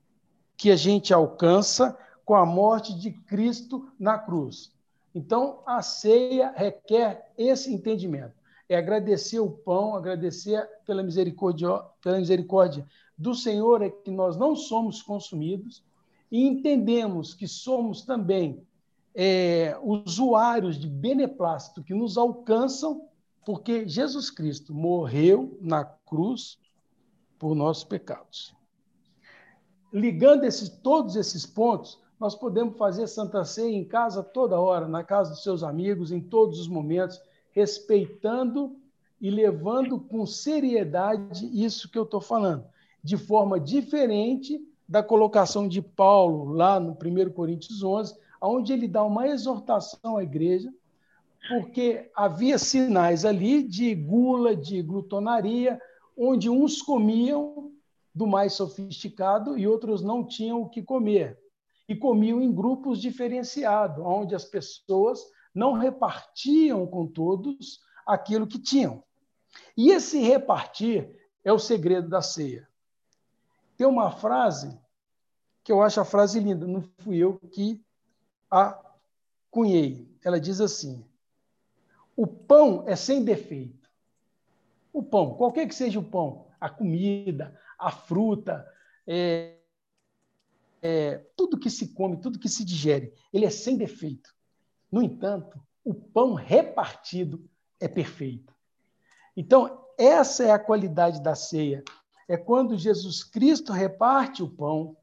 que 0.56 0.70
a 0.70 0.76
gente 0.76 1.12
alcança 1.12 1.98
com 2.24 2.34
a 2.34 2.46
morte 2.46 2.96
de 2.98 3.10
Cristo 3.10 3.90
na 3.98 4.18
cruz. 4.18 4.72
Então, 5.14 5.62
a 5.66 5.82
ceia 5.82 6.52
requer 6.54 7.32
esse 7.36 7.72
entendimento. 7.72 8.39
É 8.70 8.76
agradecer 8.76 9.40
o 9.40 9.50
pão, 9.50 9.96
agradecer 9.96 10.64
pela 10.86 11.02
misericórdia, 11.02 11.68
pela 12.00 12.18
misericórdia 12.18 12.86
do 13.18 13.34
Senhor, 13.34 13.82
é 13.82 13.90
que 13.90 14.12
nós 14.12 14.36
não 14.36 14.54
somos 14.54 15.02
consumidos, 15.02 15.82
e 16.30 16.46
entendemos 16.46 17.34
que 17.34 17.48
somos 17.48 18.02
também 18.02 18.64
é, 19.12 19.76
usuários 19.82 20.78
de 20.78 20.86
beneplácito 20.88 21.82
que 21.82 21.92
nos 21.92 22.16
alcançam, 22.16 23.08
porque 23.44 23.88
Jesus 23.88 24.30
Cristo 24.30 24.72
morreu 24.72 25.58
na 25.60 25.84
cruz 25.84 26.56
por 27.40 27.56
nossos 27.56 27.82
pecados. 27.82 28.54
Ligando 29.92 30.46
todos 30.80 31.16
esses 31.16 31.44
pontos, 31.44 31.98
nós 32.20 32.36
podemos 32.36 32.78
fazer 32.78 33.08
Santa 33.08 33.44
Ceia 33.44 33.74
em 33.74 33.84
casa 33.84 34.22
toda 34.22 34.60
hora, 34.60 34.86
na 34.86 35.02
casa 35.02 35.30
dos 35.30 35.42
seus 35.42 35.64
amigos, 35.64 36.12
em 36.12 36.20
todos 36.20 36.60
os 36.60 36.68
momentos, 36.68 37.20
respeitando 37.52 38.76
e 39.20 39.30
levando 39.30 39.98
com 39.98 40.24
seriedade 40.24 41.46
isso 41.52 41.90
que 41.90 41.98
eu 41.98 42.04
estou 42.04 42.20
falando, 42.20 42.64
de 43.02 43.16
forma 43.16 43.60
diferente 43.60 44.60
da 44.88 45.02
colocação 45.02 45.68
de 45.68 45.80
Paulo 45.80 46.52
lá 46.52 46.80
no 46.80 46.92
1 46.92 47.30
Coríntios 47.30 47.82
11, 47.82 48.16
onde 48.42 48.72
ele 48.72 48.88
dá 48.88 49.04
uma 49.04 49.28
exortação 49.28 50.16
à 50.16 50.22
igreja, 50.22 50.72
porque 51.48 52.10
havia 52.14 52.58
sinais 52.58 53.24
ali 53.24 53.62
de 53.62 53.94
gula, 53.94 54.56
de 54.56 54.82
glutonaria, 54.82 55.80
onde 56.16 56.48
uns 56.48 56.82
comiam 56.82 57.70
do 58.14 58.26
mais 58.26 58.54
sofisticado 58.54 59.56
e 59.56 59.66
outros 59.66 60.02
não 60.02 60.24
tinham 60.24 60.60
o 60.60 60.68
que 60.68 60.82
comer. 60.82 61.38
E 61.88 61.94
comiam 61.94 62.40
em 62.40 62.52
grupos 62.52 63.00
diferenciados, 63.00 64.04
onde 64.04 64.34
as 64.34 64.44
pessoas 64.44 65.24
não 65.54 65.72
repartiam 65.72 66.86
com 66.86 67.06
todos 67.06 67.80
aquilo 68.06 68.46
que 68.46 68.58
tinham. 68.58 69.02
E 69.76 69.90
esse 69.90 70.18
repartir 70.18 71.10
é 71.44 71.52
o 71.52 71.58
segredo 71.58 72.08
da 72.08 72.22
ceia. 72.22 72.68
Tem 73.76 73.86
uma 73.86 74.10
frase 74.10 74.78
que 75.64 75.72
eu 75.72 75.82
acho 75.82 76.00
a 76.00 76.04
frase 76.04 76.40
linda, 76.40 76.66
não 76.66 76.82
fui 76.98 77.18
eu 77.18 77.38
que 77.52 77.84
a 78.50 78.78
cunhei. 79.50 80.08
Ela 80.24 80.40
diz 80.40 80.60
assim: 80.60 81.04
o 82.16 82.26
pão 82.26 82.84
é 82.86 82.94
sem 82.94 83.24
defeito. 83.24 83.88
O 84.92 85.02
pão, 85.02 85.34
qualquer 85.34 85.68
que 85.68 85.74
seja 85.74 85.98
o 85.98 86.04
pão, 86.04 86.48
a 86.60 86.68
comida, 86.68 87.58
a 87.78 87.90
fruta, 87.90 88.66
é, 89.06 89.56
é, 90.82 91.18
tudo 91.36 91.58
que 91.58 91.70
se 91.70 91.94
come, 91.94 92.20
tudo 92.20 92.38
que 92.38 92.48
se 92.48 92.64
digere, 92.64 93.14
ele 93.32 93.46
é 93.46 93.50
sem 93.50 93.76
defeito. 93.76 94.34
No 94.90 95.02
entanto, 95.02 95.60
o 95.84 95.94
pão 95.94 96.34
repartido 96.34 97.48
é 97.78 97.88
perfeito. 97.88 98.54
Então, 99.36 99.86
essa 99.98 100.44
é 100.44 100.50
a 100.50 100.58
qualidade 100.58 101.22
da 101.22 101.34
ceia 101.34 101.84
é 102.30 102.36
quando 102.36 102.78
Jesus 102.78 103.24
Cristo 103.24 103.72
reparte 103.72 104.40
o 104.40 104.48
pão 104.48 104.96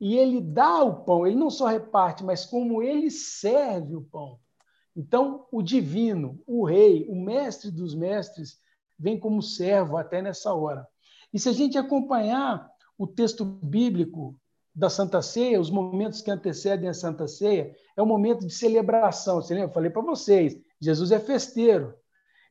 e 0.00 0.16
ele 0.16 0.40
dá 0.40 0.82
o 0.82 1.04
pão, 1.04 1.26
ele 1.26 1.36
não 1.36 1.50
só 1.50 1.66
reparte, 1.66 2.24
mas 2.24 2.46
como 2.46 2.82
ele 2.82 3.10
serve 3.10 3.94
o 3.94 4.00
pão. 4.00 4.40
Então, 4.96 5.46
o 5.52 5.60
divino, 5.60 6.42
o 6.46 6.64
rei, 6.64 7.06
o 7.10 7.14
mestre 7.14 7.70
dos 7.70 7.94
mestres, 7.94 8.58
vem 8.98 9.20
como 9.20 9.42
servo 9.42 9.98
até 9.98 10.22
nessa 10.22 10.54
hora. 10.54 10.88
E 11.30 11.38
se 11.38 11.50
a 11.50 11.52
gente 11.52 11.76
acompanhar 11.76 12.70
o 12.96 13.06
texto 13.06 13.44
bíblico 13.44 14.34
da 14.76 14.90
Santa 14.90 15.22
Ceia, 15.22 15.58
os 15.58 15.70
momentos 15.70 16.20
que 16.20 16.30
antecedem 16.30 16.86
a 16.86 16.92
Santa 16.92 17.26
Ceia, 17.26 17.74
é 17.96 18.02
um 18.02 18.06
momento 18.06 18.46
de 18.46 18.52
celebração. 18.52 19.40
Você 19.40 19.54
lembra? 19.54 19.70
Eu 19.70 19.74
falei 19.74 19.88
para 19.88 20.02
vocês, 20.02 20.54
Jesus 20.78 21.10
é 21.10 21.18
festeiro. 21.18 21.94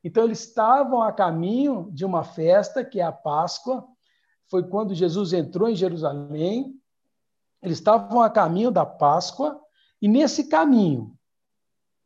Então, 0.03 0.23
eles 0.23 0.39
estavam 0.39 1.03
a 1.03 1.11
caminho 1.11 1.87
de 1.91 2.03
uma 2.03 2.23
festa, 2.23 2.83
que 2.83 2.99
é 2.99 3.03
a 3.03 3.11
Páscoa, 3.11 3.87
foi 4.47 4.67
quando 4.67 4.95
Jesus 4.95 5.33
entrou 5.33 5.69
em 5.69 5.75
Jerusalém. 5.75 6.75
Eles 7.61 7.77
estavam 7.77 8.21
a 8.21 8.29
caminho 8.29 8.71
da 8.71 8.85
Páscoa 8.85 9.59
e 10.01 10.07
nesse 10.07 10.47
caminho, 10.47 11.17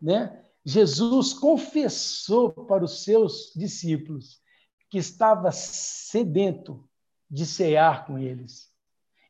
né, 0.02 0.44
Jesus 0.64 1.34
confessou 1.34 2.52
para 2.52 2.84
os 2.84 3.04
seus 3.04 3.52
discípulos 3.56 4.40
que 4.90 4.98
estava 4.98 5.52
sedento 5.52 6.88
de 7.30 7.46
cear 7.46 8.06
com 8.06 8.18
eles. 8.18 8.69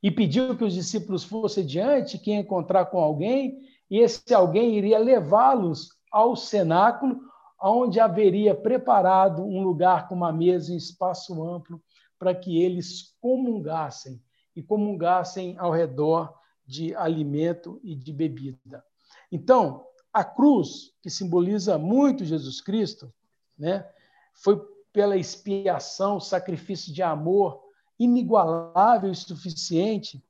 E 0.01 0.09
pediu 0.09 0.55
que 0.55 0.63
os 0.63 0.73
discípulos 0.73 1.23
fossem 1.23 1.65
diante, 1.65 2.17
que 2.17 2.31
ia 2.31 2.39
encontrar 2.39 2.85
com 2.85 2.99
alguém, 2.99 3.59
e 3.89 3.99
esse 3.99 4.33
alguém 4.33 4.77
iria 4.77 4.97
levá-los 4.97 5.89
ao 6.11 6.35
cenáculo, 6.35 7.19
onde 7.61 7.99
haveria 7.99 8.55
preparado 8.55 9.43
um 9.43 9.61
lugar 9.63 10.07
com 10.07 10.15
uma 10.15 10.31
mesa 10.31 10.73
em 10.73 10.77
espaço 10.77 11.43
amplo 11.43 11.81
para 12.17 12.33
que 12.33 12.61
eles 12.61 13.15
comungassem 13.21 14.21
e 14.55 14.63
comungassem 14.63 15.57
ao 15.57 15.71
redor 15.71 16.33
de 16.65 16.95
alimento 16.95 17.79
e 17.83 17.95
de 17.95 18.13
bebida. 18.13 18.83
Então, 19.31 19.85
a 20.13 20.23
cruz, 20.23 20.93
que 21.01 21.09
simboliza 21.09 21.77
muito 21.77 22.25
Jesus 22.25 22.61
Cristo, 22.61 23.11
né, 23.57 23.87
foi 24.33 24.59
pela 24.91 25.17
expiação, 25.17 26.19
sacrifício 26.19 26.93
de 26.93 27.03
amor 27.03 27.61
inigualável 27.99 29.11
e 29.11 29.15
suficiente, 29.15 30.23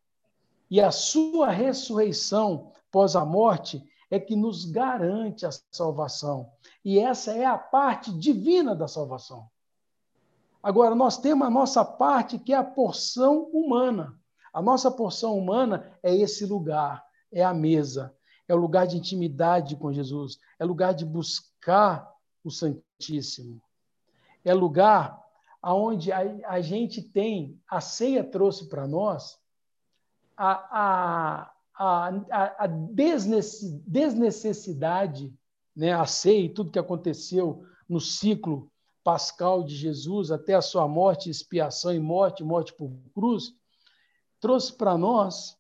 e 0.70 0.82
a 0.82 0.92
sua 0.92 1.50
ressurreição 1.50 2.72
pós 2.92 3.16
a 3.16 3.24
morte 3.24 3.84
é 4.10 4.20
que 4.20 4.36
nos 4.36 4.66
garante 4.66 5.46
a 5.46 5.50
salvação. 5.72 6.52
E 6.84 7.00
essa 7.00 7.32
é 7.32 7.46
a 7.46 7.58
parte 7.58 8.12
divina 8.12 8.76
da 8.76 8.88
salvação. 8.88 9.48
Agora, 10.62 10.96
nós 10.96 11.18
temos 11.18 11.48
a 11.48 11.50
nossa 11.50 11.86
parte, 11.86 12.40
que 12.40 12.54
é 12.54 12.58
a 12.58 12.64
porção 12.64 13.44
humana. 13.54 14.20
A 14.52 14.62
nossa 14.62 14.92
porção 14.92 15.38
humana 15.38 15.98
é 16.02 16.14
esse 16.14 16.46
lugar, 16.46 17.06
é 17.32 17.44
a 17.44 17.54
mesa, 17.54 18.14
é 18.48 18.54
o 18.54 18.58
lugar 18.58 18.88
de 18.88 18.98
intimidade 18.98 19.76
com 19.76 19.94
Jesus, 19.94 20.40
é 20.58 20.66
lugar 20.66 20.94
de 20.94 21.06
buscar 21.06 22.12
o 22.44 22.50
Santíssimo. 22.50 23.62
É 24.44 24.54
lugar 24.54 25.24
onde 25.64 26.12
a, 26.12 26.20
a 26.48 26.60
gente 26.62 27.02
tem, 27.02 27.60
a 27.70 27.82
ceia 27.82 28.24
trouxe 28.24 28.70
para 28.70 28.88
nós 28.88 29.38
a, 30.38 30.52
a, 30.72 31.52
a, 31.76 32.08
a 32.64 32.68
desnecessidade, 32.68 35.34
né? 35.76 35.92
a 35.92 36.06
ceia 36.06 36.46
e 36.46 36.50
tudo 36.50 36.72
que 36.72 36.80
aconteceu 36.80 37.66
no 37.88 38.00
ciclo 38.00 38.72
pascal 39.04 39.64
de 39.64 39.76
Jesus 39.76 40.32
até 40.32 40.54
a 40.54 40.62
sua 40.62 40.88
morte, 40.88 41.30
expiação 41.30 41.94
e 41.94 42.00
morte, 42.00 42.42
morte 42.44 42.74
por 42.74 42.90
cruz, 43.14 43.54
trouxe 44.40 44.72
para 44.72 44.98
nós 44.98 45.59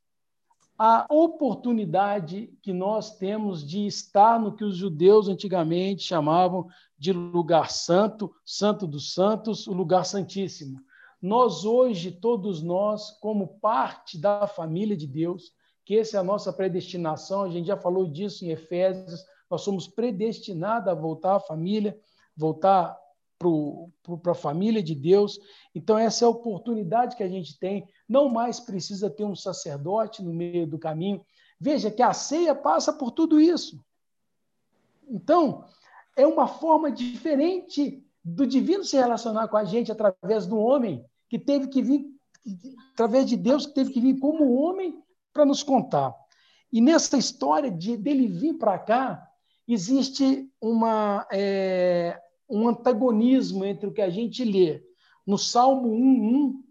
a 0.79 1.05
oportunidade 1.09 2.57
que 2.61 2.71
nós 2.71 3.17
temos 3.17 3.67
de 3.67 3.85
estar 3.85 4.39
no 4.39 4.55
que 4.55 4.63
os 4.63 4.77
judeus 4.77 5.27
antigamente 5.27 6.03
chamavam 6.03 6.69
de 6.97 7.11
lugar 7.11 7.69
santo, 7.69 8.33
santo 8.45 8.87
dos 8.87 9.13
santos, 9.13 9.67
o 9.67 9.73
lugar 9.73 10.05
santíssimo. 10.05 10.79
Nós 11.21 11.65
hoje, 11.65 12.11
todos 12.11 12.63
nós, 12.63 13.11
como 13.19 13.59
parte 13.59 14.17
da 14.17 14.47
família 14.47 14.95
de 14.95 15.05
Deus, 15.05 15.51
que 15.83 15.97
essa 15.97 16.15
é 16.15 16.19
a 16.21 16.23
nossa 16.23 16.53
predestinação, 16.53 17.43
a 17.43 17.49
gente 17.49 17.67
já 17.67 17.75
falou 17.75 18.07
disso 18.07 18.45
em 18.45 18.51
Efésios, 18.51 19.25
nós 19.51 19.61
somos 19.61 19.85
predestinados 19.85 20.87
a 20.87 20.93
voltar 20.93 21.35
à 21.35 21.39
família, 21.41 21.99
voltar 22.37 22.97
para 23.39 24.31
a 24.33 24.35
família 24.35 24.83
de 24.83 24.93
Deus. 24.93 25.39
Então, 25.73 25.97
essa 25.97 26.25
é 26.25 26.27
a 26.27 26.29
oportunidade 26.29 27.15
que 27.15 27.23
a 27.23 27.29
gente 27.29 27.57
tem. 27.57 27.87
Não 28.07 28.27
mais 28.27 28.59
precisa 28.59 29.09
ter 29.09 29.23
um 29.23 29.35
sacerdote 29.35 30.21
no 30.21 30.33
meio 30.33 30.67
do 30.67 30.77
caminho. 30.77 31.25
Veja 31.59 31.89
que 31.89 32.03
a 32.03 32.13
ceia 32.13 32.53
passa 32.53 32.91
por 32.91 33.11
tudo 33.11 33.39
isso. 33.39 33.83
Então, 35.07 35.63
é 36.15 36.27
uma 36.27 36.47
forma 36.47 36.91
diferente 36.91 38.03
do 38.23 38.45
divino 38.45 38.83
se 38.83 38.97
relacionar 38.97 39.47
com 39.47 39.57
a 39.57 39.63
gente 39.63 39.91
através 39.91 40.45
do 40.45 40.57
homem, 40.57 41.03
que 41.29 41.39
teve 41.39 41.67
que 41.67 41.81
vir, 41.81 42.05
através 42.93 43.25
de 43.25 43.37
Deus, 43.37 43.65
que 43.65 43.73
teve 43.73 43.93
que 43.93 44.01
vir 44.01 44.19
como 44.19 44.53
homem 44.53 45.01
para 45.33 45.45
nos 45.45 45.63
contar. 45.63 46.13
E 46.71 46.81
nessa 46.81 47.17
história 47.17 47.71
de 47.71 47.97
dele 47.97 48.27
vir 48.27 48.55
para 48.55 48.77
cá, 48.77 49.27
existe 49.67 50.47
uma, 50.61 51.25
é, 51.31 52.19
um 52.49 52.67
antagonismo 52.67 53.63
entre 53.63 53.87
o 53.87 53.91
que 53.93 54.01
a 54.01 54.09
gente 54.09 54.43
lê 54.43 54.83
no 55.25 55.37
Salmo 55.37 55.89
1:1, 55.89 56.63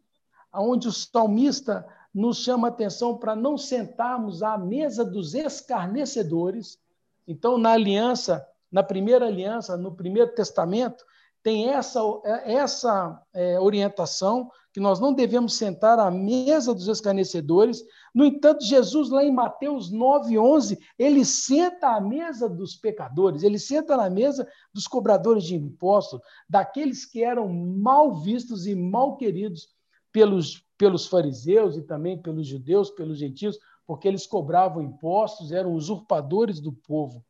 onde 0.54 0.88
o 0.88 0.92
salmista 0.92 1.86
nos 2.12 2.38
chama 2.38 2.68
a 2.68 2.70
atenção 2.70 3.16
para 3.16 3.36
não 3.36 3.56
sentarmos 3.56 4.42
à 4.42 4.58
mesa 4.58 5.04
dos 5.04 5.34
escarnecedores. 5.34 6.78
Então, 7.26 7.56
na 7.56 7.72
aliança, 7.72 8.44
na 8.72 8.82
primeira 8.82 9.26
aliança, 9.26 9.76
no 9.76 9.94
primeiro 9.94 10.34
testamento, 10.34 11.04
tem 11.42 11.68
essa, 11.70 12.00
essa 12.44 13.22
é, 13.32 13.58
orientação 13.58 14.50
que 14.72 14.80
nós 14.80 15.00
não 15.00 15.12
devemos 15.12 15.54
sentar 15.54 15.98
à 15.98 16.10
mesa 16.10 16.74
dos 16.74 16.88
escarnecedores. 16.88 17.82
No 18.14 18.24
entanto, 18.24 18.64
Jesus, 18.64 19.10
lá 19.10 19.24
em 19.24 19.32
Mateus 19.32 19.90
9, 19.90 20.38
11, 20.38 20.78
ele 20.98 21.24
senta 21.24 21.96
à 21.96 22.00
mesa 22.00 22.48
dos 22.48 22.76
pecadores, 22.76 23.42
ele 23.42 23.58
senta 23.58 23.96
na 23.96 24.10
mesa 24.10 24.46
dos 24.72 24.86
cobradores 24.86 25.44
de 25.44 25.56
impostos, 25.56 26.20
daqueles 26.48 27.04
que 27.04 27.24
eram 27.24 27.48
mal 27.48 28.14
vistos 28.14 28.66
e 28.66 28.74
mal 28.74 29.16
queridos 29.16 29.68
pelos, 30.12 30.62
pelos 30.76 31.06
fariseus 31.06 31.76
e 31.76 31.82
também 31.82 32.20
pelos 32.20 32.46
judeus, 32.46 32.90
pelos 32.90 33.18
gentios, 33.18 33.58
porque 33.86 34.06
eles 34.06 34.26
cobravam 34.26 34.82
impostos, 34.82 35.50
eram 35.50 35.72
usurpadores 35.72 36.60
do 36.60 36.72
povo. 36.72 37.24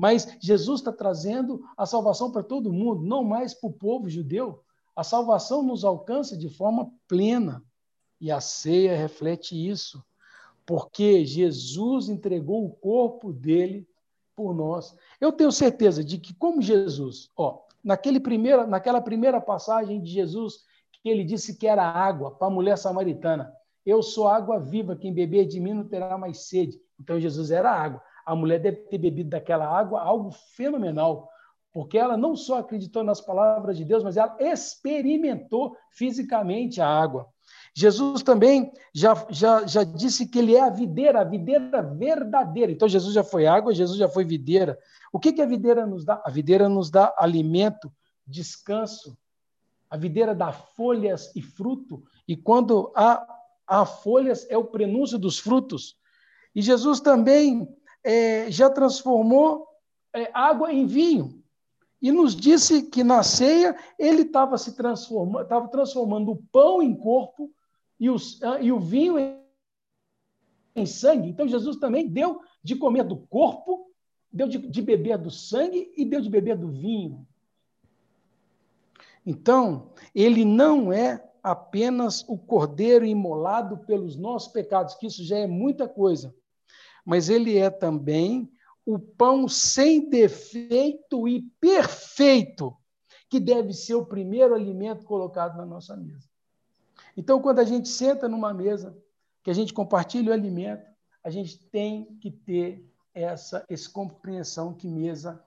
Mas 0.00 0.36
Jesus 0.40 0.80
está 0.80 0.92
trazendo 0.92 1.64
a 1.76 1.86
salvação 1.86 2.30
para 2.30 2.42
todo 2.42 2.72
mundo, 2.72 3.02
não 3.02 3.24
mais 3.24 3.54
para 3.54 3.68
o 3.68 3.72
povo 3.72 4.08
judeu. 4.08 4.62
A 4.94 5.02
salvação 5.02 5.62
nos 5.62 5.84
alcança 5.84 6.36
de 6.36 6.48
forma 6.48 6.90
plena. 7.08 7.62
E 8.20 8.30
a 8.30 8.40
ceia 8.40 8.96
reflete 8.96 9.54
isso, 9.54 10.02
porque 10.64 11.24
Jesus 11.24 12.08
entregou 12.08 12.64
o 12.64 12.70
corpo 12.70 13.30
dele 13.30 13.86
por 14.34 14.54
nós. 14.54 14.96
Eu 15.20 15.32
tenho 15.32 15.52
certeza 15.52 16.02
de 16.02 16.16
que, 16.16 16.34
como 16.34 16.62
Jesus, 16.62 17.30
ó, 17.36 17.60
naquele 17.84 18.18
primeira, 18.18 18.66
naquela 18.66 19.02
primeira 19.02 19.38
passagem 19.38 20.00
de 20.00 20.10
Jesus, 20.10 20.64
que 21.02 21.10
ele 21.10 21.24
disse 21.24 21.56
que 21.56 21.66
era 21.66 21.84
água 21.84 22.30
para 22.30 22.48
a 22.48 22.50
mulher 22.50 22.78
samaritana: 22.78 23.52
Eu 23.84 24.02
sou 24.02 24.28
água 24.28 24.58
viva, 24.58 24.96
quem 24.96 25.12
beber 25.12 25.46
de 25.46 25.60
mim 25.60 25.74
não 25.74 25.84
terá 25.86 26.16
mais 26.16 26.48
sede. 26.48 26.80
Então 26.98 27.20
Jesus 27.20 27.50
era 27.50 27.70
água 27.70 28.02
a 28.26 28.34
mulher 28.34 28.58
deve 28.58 28.78
ter 28.78 28.98
bebido 28.98 29.30
daquela 29.30 29.66
água 29.66 30.02
algo 30.02 30.32
fenomenal, 30.32 31.30
porque 31.72 31.96
ela 31.96 32.16
não 32.16 32.34
só 32.34 32.58
acreditou 32.58 33.04
nas 33.04 33.20
palavras 33.20 33.76
de 33.76 33.84
Deus, 33.84 34.02
mas 34.02 34.16
ela 34.16 34.36
experimentou 34.40 35.76
fisicamente 35.92 36.80
a 36.80 36.88
água. 36.88 37.28
Jesus 37.72 38.22
também 38.22 38.72
já, 38.92 39.26
já, 39.30 39.66
já 39.66 39.84
disse 39.84 40.26
que 40.26 40.38
ele 40.38 40.56
é 40.56 40.62
a 40.62 40.70
videira, 40.70 41.20
a 41.20 41.24
videira 41.24 41.82
verdadeira. 41.82 42.72
Então, 42.72 42.88
Jesus 42.88 43.14
já 43.14 43.22
foi 43.22 43.46
água, 43.46 43.74
Jesus 43.74 43.98
já 43.98 44.08
foi 44.08 44.24
videira. 44.24 44.78
O 45.12 45.20
que, 45.20 45.32
que 45.32 45.42
a 45.42 45.46
videira 45.46 45.86
nos 45.86 46.04
dá? 46.04 46.20
A 46.24 46.30
videira 46.30 46.68
nos 46.68 46.90
dá 46.90 47.14
alimento, 47.18 47.92
descanso. 48.26 49.16
A 49.88 49.96
videira 49.96 50.34
dá 50.34 50.50
folhas 50.50 51.30
e 51.36 51.42
fruto. 51.42 52.02
E 52.26 52.34
quando 52.34 52.90
há, 52.96 53.24
há 53.66 53.84
folhas, 53.84 54.46
é 54.48 54.56
o 54.56 54.64
prenúncio 54.64 55.18
dos 55.18 55.38
frutos. 55.38 55.96
E 56.54 56.62
Jesus 56.62 57.00
também 57.00 57.68
é, 58.06 58.48
já 58.52 58.70
transformou 58.70 59.66
é, 60.14 60.30
água 60.32 60.72
em 60.72 60.86
vinho. 60.86 61.42
E 62.00 62.12
nos 62.12 62.36
disse 62.36 62.84
que 62.84 63.02
na 63.02 63.24
ceia 63.24 63.76
ele 63.98 64.22
estava 64.22 64.56
se 64.56 64.76
transformando, 64.76 65.42
estava 65.42 65.66
transformando 65.66 66.30
o 66.30 66.36
pão 66.52 66.80
em 66.80 66.94
corpo 66.94 67.50
e, 67.98 68.08
os, 68.08 68.40
ah, 68.44 68.60
e 68.60 68.70
o 68.70 68.78
vinho 68.78 69.18
em, 69.18 69.36
em 70.76 70.86
sangue. 70.86 71.28
Então 71.28 71.48
Jesus 71.48 71.78
também 71.78 72.06
deu 72.06 72.40
de 72.62 72.76
comer 72.76 73.02
do 73.02 73.16
corpo, 73.16 73.90
deu 74.32 74.46
de, 74.46 74.58
de 74.58 74.82
beber 74.82 75.18
do 75.18 75.30
sangue 75.30 75.92
e 75.96 76.04
deu 76.04 76.20
de 76.20 76.30
beber 76.30 76.56
do 76.56 76.68
vinho. 76.68 77.26
Então, 79.24 79.90
ele 80.14 80.44
não 80.44 80.92
é 80.92 81.28
apenas 81.42 82.24
o 82.28 82.38
cordeiro 82.38 83.04
imolado 83.04 83.78
pelos 83.78 84.14
nossos 84.14 84.52
pecados, 84.52 84.94
que 84.94 85.08
isso 85.08 85.24
já 85.24 85.38
é 85.38 85.46
muita 85.48 85.88
coisa 85.88 86.32
mas 87.06 87.28
ele 87.28 87.56
é 87.56 87.70
também 87.70 88.50
o 88.84 88.98
pão 88.98 89.48
sem 89.48 90.10
defeito 90.10 91.28
e 91.28 91.42
perfeito, 91.60 92.76
que 93.30 93.38
deve 93.38 93.72
ser 93.72 93.94
o 93.94 94.04
primeiro 94.04 94.54
alimento 94.54 95.04
colocado 95.04 95.56
na 95.56 95.64
nossa 95.64 95.96
mesa. 95.96 96.28
Então, 97.16 97.40
quando 97.40 97.60
a 97.60 97.64
gente 97.64 97.88
senta 97.88 98.28
numa 98.28 98.52
mesa, 98.52 98.96
que 99.42 99.50
a 99.50 99.54
gente 99.54 99.72
compartilha 99.72 100.30
o 100.30 100.34
alimento, 100.34 100.84
a 101.22 101.30
gente 101.30 101.58
tem 101.58 102.04
que 102.20 102.30
ter 102.30 102.84
essa, 103.14 103.64
essa 103.68 103.88
compreensão 103.90 104.74
que 104.74 104.86
mesa, 104.88 105.42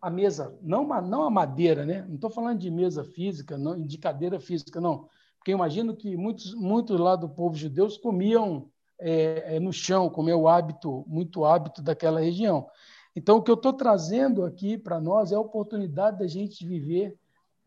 a 0.00 0.10
mesa, 0.10 0.56
não, 0.62 0.86
não 1.02 1.22
a 1.22 1.30
madeira, 1.30 1.84
né? 1.84 2.04
Não 2.06 2.14
estou 2.14 2.30
falando 2.30 2.58
de 2.58 2.70
mesa 2.70 3.02
física, 3.02 3.56
não, 3.58 3.80
de 3.80 3.98
cadeira 3.98 4.38
física, 4.38 4.80
não. 4.80 5.08
Porque 5.38 5.50
imagino 5.50 5.96
que 5.96 6.16
muitos, 6.16 6.54
muitos 6.54 6.98
lá 6.98 7.16
do 7.16 7.28
povo 7.28 7.54
judeu 7.54 7.88
comiam 8.00 8.70
é, 9.00 9.56
é, 9.56 9.60
no 9.60 9.72
chão, 9.72 10.08
como 10.08 10.30
é 10.30 10.34
o 10.34 10.48
hábito, 10.48 11.04
muito 11.06 11.44
hábito 11.44 11.82
daquela 11.82 12.20
região. 12.20 12.68
Então, 13.16 13.36
o 13.36 13.42
que 13.42 13.50
eu 13.50 13.56
estou 13.56 13.72
trazendo 13.72 14.44
aqui 14.44 14.76
para 14.76 15.00
nós 15.00 15.32
é 15.32 15.34
a 15.34 15.40
oportunidade 15.40 16.18
da 16.18 16.26
gente 16.26 16.66
viver 16.66 17.16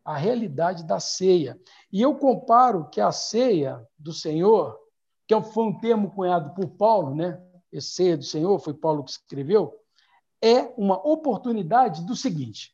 a 0.03 0.15
realidade 0.15 0.85
da 0.85 0.99
ceia. 0.99 1.59
E 1.91 2.01
eu 2.01 2.15
comparo 2.15 2.89
que 2.89 3.01
a 3.01 3.11
ceia 3.11 3.85
do 3.97 4.13
Senhor, 4.13 4.77
que 5.27 5.39
foi 5.41 5.65
um 5.65 5.79
termo 5.79 6.11
cunhado 6.11 6.53
por 6.53 6.69
Paulo, 6.69 7.13
né? 7.13 7.41
Esse 7.71 7.89
ceia 7.89 8.17
do 8.17 8.23
Senhor, 8.23 8.57
foi 8.59 8.73
Paulo 8.73 9.03
que 9.03 9.11
escreveu, 9.11 9.77
é 10.41 10.71
uma 10.77 10.95
oportunidade 11.05 12.05
do 12.05 12.15
seguinte: 12.15 12.73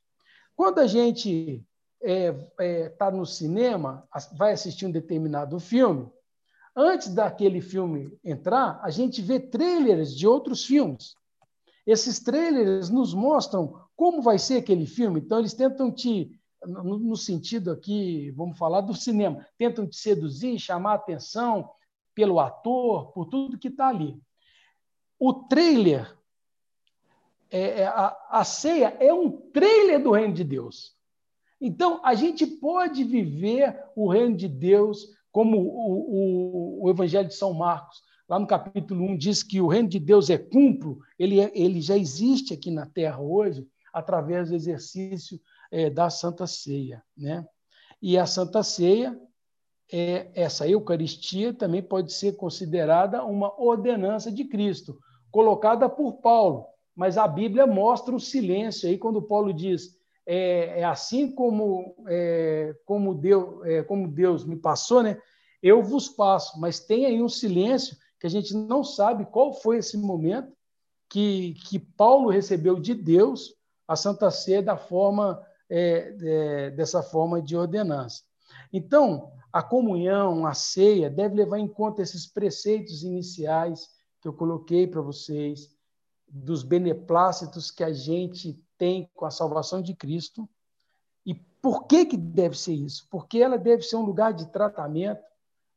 quando 0.55 0.79
a 0.79 0.87
gente 0.87 1.65
está 1.99 2.03
é, 2.03 2.83
é, 2.83 2.89
tá 2.89 3.09
no 3.09 3.25
cinema, 3.25 4.07
vai 4.33 4.51
assistir 4.53 4.85
um 4.85 4.91
determinado 4.91 5.59
filme, 5.59 6.11
Antes 6.75 7.13
daquele 7.13 7.61
filme 7.61 8.17
entrar, 8.23 8.79
a 8.83 8.89
gente 8.89 9.21
vê 9.21 9.39
trailers 9.39 10.15
de 10.15 10.27
outros 10.27 10.65
filmes. 10.65 11.15
Esses 11.85 12.19
trailers 12.19 12.89
nos 12.89 13.13
mostram 13.13 13.79
como 13.95 14.21
vai 14.21 14.39
ser 14.39 14.57
aquele 14.57 14.87
filme. 14.87 15.19
Então, 15.19 15.39
eles 15.39 15.53
tentam 15.53 15.91
te, 15.91 16.31
no, 16.65 17.15
sentido 17.15 17.71
aqui, 17.71 18.31
vamos 18.31 18.57
falar 18.57 18.81
do 18.81 18.95
cinema, 18.95 19.45
tentam 19.57 19.87
te 19.87 19.97
seduzir, 19.97 20.57
chamar 20.57 20.95
atenção 20.95 21.69
pelo 22.15 22.39
ator, 22.39 23.11
por 23.11 23.27
tudo 23.27 23.57
que 23.57 23.67
está 23.67 23.89
ali. 23.89 24.19
O 25.19 25.33
trailer, 25.33 26.17
é, 27.51 27.81
é, 27.81 27.85
a, 27.85 28.17
a 28.29 28.43
ceia 28.43 28.97
é 28.99 29.13
um 29.13 29.29
trailer 29.51 30.01
do 30.01 30.11
reino 30.11 30.33
de 30.33 30.43
Deus. 30.43 30.95
Então, 31.61 32.01
a 32.03 32.13
gente 32.13 32.45
pode 32.45 33.03
viver 33.03 33.79
o 33.95 34.09
reino 34.09 34.35
de 34.35 34.47
Deus 34.47 35.07
como 35.33 35.57
o, 35.57 36.79
o, 36.79 36.85
o 36.85 36.89
Evangelho 36.91 37.27
de 37.27 37.33
São 37.33 37.53
Marcos, 37.55 38.03
lá 38.29 38.37
no 38.37 38.45
capítulo 38.45 39.03
1, 39.03 39.17
diz 39.17 39.41
que 39.41 39.59
o 39.59 39.67
reino 39.67 39.89
de 39.89 39.99
Deus 39.99 40.29
é 40.29 40.37
cumplo, 40.37 40.99
ele, 41.17 41.41
é, 41.41 41.51
ele 41.55 41.81
já 41.81 41.97
existe 41.97 42.53
aqui 42.53 42.69
na 42.69 42.85
Terra 42.85 43.19
hoje, 43.19 43.67
através 43.91 44.49
do 44.49 44.55
exercício 44.55 45.41
é, 45.71 45.89
da 45.89 46.09
Santa 46.09 46.45
Ceia. 46.45 47.03
Né? 47.17 47.45
E 47.99 48.15
a 48.15 48.27
Santa 48.27 48.61
Ceia, 48.61 49.19
é, 49.91 50.29
essa 50.35 50.67
Eucaristia, 50.67 51.51
também 51.51 51.81
pode 51.81 52.13
ser 52.13 52.33
considerada 52.33 53.25
uma 53.25 53.59
ordenança 53.59 54.31
de 54.31 54.45
Cristo, 54.45 54.99
colocada 55.31 55.89
por 55.89 56.13
Paulo. 56.21 56.67
Mas 56.95 57.17
a 57.17 57.27
Bíblia 57.27 57.65
mostra 57.65 58.15
o 58.15 58.19
silêncio 58.19 58.87
aí 58.87 58.99
quando 58.99 59.19
Paulo 59.19 59.51
diz 59.51 59.97
é, 60.25 60.79
é 60.79 60.83
assim 60.83 61.31
como 61.31 61.95
é, 62.07 62.75
como 62.85 63.13
Deus 63.13 63.65
é, 63.65 63.83
como 63.83 64.07
Deus 64.07 64.45
me 64.45 64.55
passou, 64.55 65.03
né? 65.03 65.19
Eu 65.61 65.81
vos 65.81 66.09
passo, 66.09 66.59
mas 66.59 66.79
tem 66.79 67.05
aí 67.05 67.21
um 67.21 67.29
silêncio 67.29 67.95
que 68.19 68.27
a 68.27 68.29
gente 68.29 68.53
não 68.55 68.83
sabe 68.83 69.25
qual 69.25 69.53
foi 69.53 69.77
esse 69.77 69.97
momento 69.97 70.51
que, 71.09 71.53
que 71.65 71.79
Paulo 71.79 72.29
recebeu 72.29 72.79
de 72.79 72.93
Deus 72.93 73.55
a 73.87 73.95
Santa 73.95 74.31
Ceia 74.31 74.61
da 74.61 74.77
forma 74.77 75.41
é, 75.69 76.15
é, 76.21 76.69
dessa 76.71 77.01
forma 77.01 77.41
de 77.41 77.55
ordenança. 77.55 78.23
Então, 78.71 79.31
a 79.51 79.61
comunhão, 79.61 80.45
a 80.45 80.53
ceia, 80.53 81.09
deve 81.09 81.35
levar 81.35 81.59
em 81.59 81.67
conta 81.67 82.01
esses 82.01 82.25
preceitos 82.25 83.03
iniciais 83.03 83.87
que 84.21 84.27
eu 84.27 84.33
coloquei 84.33 84.87
para 84.87 85.01
vocês, 85.01 85.69
dos 86.27 86.63
beneplácitos 86.63 87.69
que 87.69 87.83
a 87.83 87.93
gente 87.93 88.59
tem 88.83 89.09
com 89.15 89.23
a 89.25 89.31
salvação 89.31 89.81
de 89.81 89.95
Cristo. 89.95 90.47
E 91.25 91.33
por 91.33 91.87
que, 91.87 92.05
que 92.05 92.17
deve 92.17 92.59
ser 92.59 92.73
isso? 92.73 93.07
Porque 93.09 93.37
ela 93.37 93.57
deve 93.57 93.81
ser 93.81 93.95
um 93.95 94.03
lugar 94.03 94.33
de 94.33 94.51
tratamento, 94.51 95.23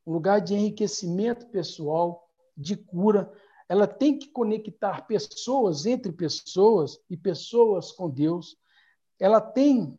um 0.05 0.13
lugar 0.13 0.41
de 0.41 0.55
enriquecimento 0.55 1.47
pessoal, 1.47 2.29
de 2.57 2.75
cura. 2.75 3.33
Ela 3.69 3.87
tem 3.87 4.19
que 4.19 4.27
conectar 4.27 5.07
pessoas 5.07 5.87
entre 5.87 6.11
pessoas 6.11 6.99
e 7.09 7.17
pessoas 7.17 7.93
com 7.93 8.11
Deus. 8.11 8.57
Ela 9.21 9.41
tem, 9.41 9.97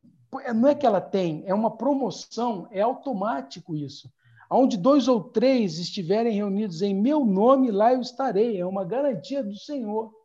não 0.54 0.68
é 0.68 0.76
que 0.76 0.86
ela 0.86 1.00
tem, 1.00 1.44
é 1.46 1.54
uma 1.54 1.78
promoção, 1.78 2.68
é 2.72 2.82
automático 2.82 3.74
isso. 3.74 4.12
Onde 4.52 4.76
dois 4.76 5.08
ou 5.08 5.24
três 5.24 5.80
estiverem 5.80 6.34
reunidos 6.34 6.82
em 6.82 6.94
meu 6.94 7.24
nome, 7.24 7.72
lá 7.72 7.94
eu 7.94 8.02
estarei. 8.02 8.60
É 8.60 8.66
uma 8.66 8.84
garantia 8.84 9.42
do 9.42 9.56
Senhor. 9.56 10.17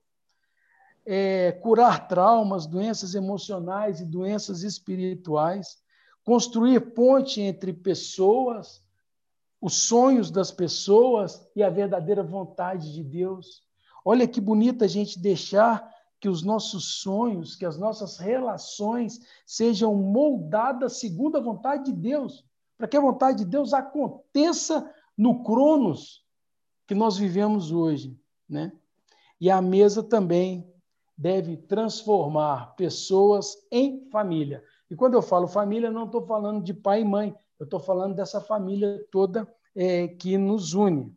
É, 1.04 1.52
curar 1.52 2.06
traumas, 2.06 2.66
doenças 2.66 3.14
emocionais 3.14 4.00
e 4.00 4.04
doenças 4.04 4.62
espirituais, 4.62 5.82
construir 6.24 6.92
ponte 6.94 7.40
entre 7.40 7.72
pessoas, 7.72 8.82
os 9.60 9.74
sonhos 9.74 10.30
das 10.30 10.50
pessoas 10.50 11.44
e 11.56 11.62
a 11.62 11.70
verdadeira 11.70 12.22
vontade 12.22 12.92
de 12.92 13.02
Deus. 13.02 13.64
Olha 14.04 14.28
que 14.28 14.40
bonita 14.40 14.84
a 14.84 14.88
gente 14.88 15.18
deixar 15.18 15.90
que 16.20 16.28
os 16.28 16.42
nossos 16.42 17.00
sonhos, 17.00 17.56
que 17.56 17.66
as 17.66 17.76
nossas 17.76 18.16
relações 18.18 19.20
sejam 19.44 19.94
moldadas 19.94 21.00
segundo 21.00 21.36
a 21.36 21.40
vontade 21.40 21.86
de 21.86 21.92
Deus 21.92 22.44
para 22.82 22.88
que 22.88 22.96
a 22.96 23.00
vontade 23.00 23.38
de 23.38 23.44
Deus 23.44 23.72
aconteça 23.72 24.92
no 25.16 25.44
Cronos 25.44 26.26
que 26.84 26.96
nós 26.96 27.16
vivemos 27.16 27.70
hoje, 27.70 28.18
né? 28.48 28.72
E 29.40 29.48
a 29.48 29.62
mesa 29.62 30.02
também 30.02 30.68
deve 31.22 31.56
transformar 31.56 32.74
pessoas 32.74 33.56
em 33.70 34.10
família. 34.10 34.64
E 34.90 34.96
quando 34.96 35.14
eu 35.14 35.22
falo 35.22 35.46
família, 35.46 35.88
não 35.88 36.06
estou 36.06 36.26
falando 36.26 36.64
de 36.64 36.74
pai 36.74 37.02
e 37.02 37.04
mãe, 37.04 37.32
eu 37.60 37.64
estou 37.64 37.78
falando 37.78 38.16
dessa 38.16 38.40
família 38.40 39.06
toda 39.08 39.48
é, 39.72 40.08
que 40.08 40.36
nos 40.36 40.74
une, 40.74 41.16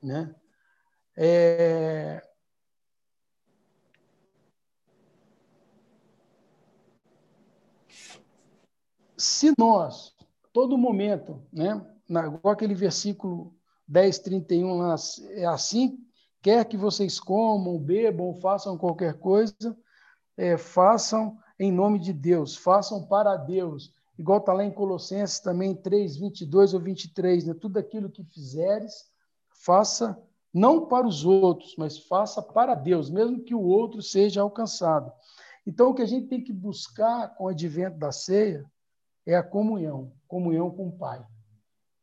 né? 0.00 0.32
É... 1.16 2.22
Se 9.16 9.52
nós 9.58 10.14
todo 10.52 10.78
momento, 10.78 11.42
né? 11.52 11.84
igual 12.08 12.52
aquele 12.52 12.74
versículo 12.76 13.56
10, 13.88 14.20
31 14.20 14.74
lá, 14.76 14.94
é 15.30 15.46
assim, 15.46 15.98
quer 16.44 16.66
que 16.66 16.76
vocês 16.76 17.18
comam, 17.18 17.78
bebam, 17.78 18.34
façam 18.34 18.76
qualquer 18.76 19.14
coisa, 19.14 19.74
é, 20.36 20.58
façam 20.58 21.38
em 21.58 21.72
nome 21.72 21.98
de 21.98 22.12
Deus, 22.12 22.54
façam 22.54 23.06
para 23.06 23.34
Deus. 23.34 23.90
Igual 24.18 24.40
está 24.40 24.52
lá 24.52 24.62
em 24.62 24.70
Colossenses 24.70 25.40
também 25.40 25.74
3, 25.74 26.18
22 26.18 26.74
ou 26.74 26.80
23, 26.80 27.46
né? 27.46 27.54
tudo 27.54 27.78
aquilo 27.78 28.10
que 28.10 28.22
fizeres, 28.22 29.10
faça 29.48 30.22
não 30.52 30.84
para 30.86 31.06
os 31.06 31.24
outros, 31.24 31.74
mas 31.78 31.98
faça 31.98 32.42
para 32.42 32.74
Deus, 32.74 33.08
mesmo 33.08 33.42
que 33.42 33.54
o 33.54 33.62
outro 33.62 34.02
seja 34.02 34.42
alcançado. 34.42 35.10
Então, 35.66 35.88
o 35.88 35.94
que 35.94 36.02
a 36.02 36.06
gente 36.06 36.28
tem 36.28 36.44
que 36.44 36.52
buscar 36.52 37.34
com 37.36 37.44
o 37.44 37.48
advento 37.48 37.98
da 37.98 38.12
ceia 38.12 38.70
é 39.24 39.34
a 39.34 39.42
comunhão, 39.42 40.12
comunhão 40.28 40.70
com 40.70 40.88
o 40.88 40.92
Pai. 40.92 41.26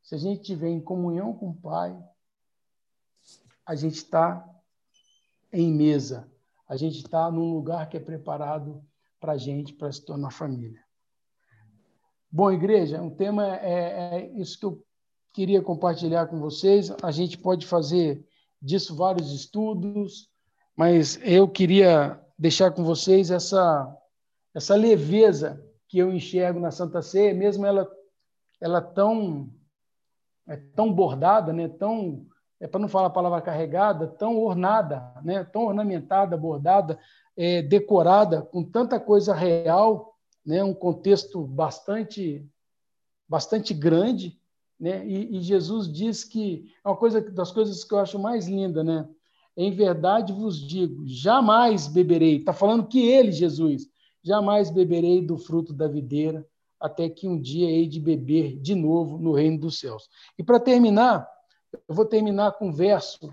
Se 0.01 0.15
a 0.15 0.17
gente 0.17 0.41
tiver 0.41 0.69
em 0.69 0.81
comunhão 0.81 1.31
com 1.31 1.49
o 1.49 1.55
Pai, 1.55 1.95
a 3.71 3.75
gente 3.75 3.95
está 3.95 4.45
em 5.49 5.73
mesa, 5.73 6.29
a 6.67 6.75
gente 6.75 6.97
está 6.97 7.31
num 7.31 7.53
lugar 7.53 7.87
que 7.87 7.95
é 7.95 8.01
preparado 8.01 8.83
para 9.17 9.31
a 9.31 9.37
gente, 9.37 9.71
para 9.71 9.89
se 9.89 10.03
tornar 10.03 10.29
família. 10.31 10.83
Bom, 12.29 12.51
igreja, 12.51 13.01
um 13.01 13.09
tema 13.09 13.47
é, 13.59 14.17
é 14.17 14.31
isso 14.33 14.59
que 14.59 14.65
eu 14.65 14.83
queria 15.31 15.61
compartilhar 15.61 16.27
com 16.27 16.37
vocês. 16.37 16.93
A 17.01 17.11
gente 17.11 17.37
pode 17.37 17.65
fazer 17.65 18.21
disso 18.61 18.93
vários 18.93 19.31
estudos, 19.31 20.29
mas 20.75 21.17
eu 21.23 21.47
queria 21.47 22.21
deixar 22.37 22.71
com 22.71 22.83
vocês 22.83 23.31
essa, 23.31 23.89
essa 24.53 24.75
leveza 24.75 25.65
que 25.87 25.97
eu 25.97 26.11
enxergo 26.11 26.59
na 26.59 26.71
Santa 26.71 27.01
Ceia, 27.01 27.33
mesmo 27.33 27.65
ela 27.65 27.89
ela 28.59 28.81
tão 28.81 29.49
é 30.45 30.57
tão 30.57 30.91
bordada, 30.93 31.53
né? 31.53 31.69
Tão 31.69 32.27
é 32.61 32.67
para 32.67 32.79
não 32.79 32.87
falar 32.87 33.07
a 33.07 33.11
palavra 33.11 33.41
carregada, 33.41 34.05
tão 34.05 34.37
ornada, 34.37 35.11
né? 35.23 35.43
Tão 35.43 35.63
ornamentada, 35.63 36.37
bordada, 36.37 36.99
é, 37.35 37.63
decorada 37.63 38.43
com 38.43 38.63
tanta 38.63 38.99
coisa 38.99 39.33
real, 39.33 40.15
né? 40.45 40.63
Um 40.63 40.73
contexto 40.73 41.41
bastante 41.41 42.47
bastante 43.27 43.73
grande, 43.73 44.39
né? 44.79 45.05
E, 45.07 45.37
e 45.37 45.41
Jesus 45.41 45.91
diz 45.91 46.23
que 46.23 46.71
é 46.85 46.87
uma 46.87 46.95
coisa 46.95 47.19
das 47.19 47.51
coisas 47.51 47.83
que 47.83 47.93
eu 47.95 47.99
acho 47.99 48.19
mais 48.19 48.47
linda, 48.47 48.83
né? 48.83 49.09
Em 49.57 49.71
verdade 49.71 50.31
vos 50.31 50.55
digo, 50.59 51.03
jamais 51.07 51.87
beberei. 51.87 52.37
Está 52.37 52.53
falando 52.53 52.87
que 52.87 53.07
ele, 53.07 53.31
Jesus, 53.31 53.87
jamais 54.23 54.69
beberei 54.69 55.19
do 55.19 55.35
fruto 55.35 55.73
da 55.73 55.87
videira, 55.87 56.45
até 56.79 57.09
que 57.09 57.27
um 57.27 57.41
dia 57.41 57.69
hei 57.69 57.87
de 57.87 57.99
beber 57.99 58.59
de 58.59 58.75
novo 58.75 59.17
no 59.17 59.33
reino 59.33 59.57
dos 59.57 59.79
céus. 59.79 60.07
E 60.37 60.43
para 60.43 60.59
terminar, 60.59 61.27
eu 61.73 61.95
vou 61.95 62.05
terminar 62.05 62.53
com 62.53 62.69
um 62.69 62.73
verso, 62.73 63.31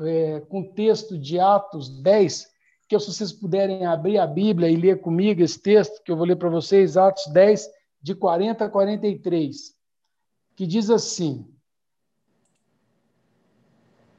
é, 0.00 0.40
com 0.40 0.60
o 0.60 0.72
texto 0.72 1.18
de 1.18 1.38
Atos 1.38 1.88
10, 2.02 2.46
que 2.88 2.98
se 2.98 3.12
vocês 3.12 3.32
puderem 3.32 3.84
abrir 3.84 4.18
a 4.18 4.26
Bíblia 4.26 4.70
e 4.70 4.76
ler 4.76 5.00
comigo 5.00 5.42
esse 5.42 5.60
texto, 5.60 6.02
que 6.02 6.10
eu 6.10 6.16
vou 6.16 6.26
ler 6.26 6.36
para 6.36 6.48
vocês, 6.48 6.96
Atos 6.96 7.26
10, 7.32 7.68
de 8.00 8.14
40 8.14 8.64
a 8.64 8.70
43, 8.70 9.74
que 10.54 10.66
diz 10.66 10.90
assim: 10.90 11.46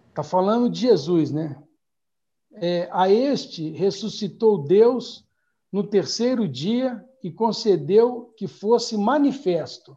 está 0.09 0.23
falando 0.23 0.69
de 0.69 0.81
Jesus, 0.81 1.31
né? 1.31 1.61
É, 2.53 2.89
a 2.91 3.09
este 3.09 3.69
ressuscitou 3.69 4.63
Deus 4.63 5.23
no 5.71 5.83
terceiro 5.83 6.47
dia 6.47 7.05
e 7.23 7.31
concedeu 7.31 8.33
que 8.35 8.47
fosse 8.47 8.97
manifesto. 8.97 9.95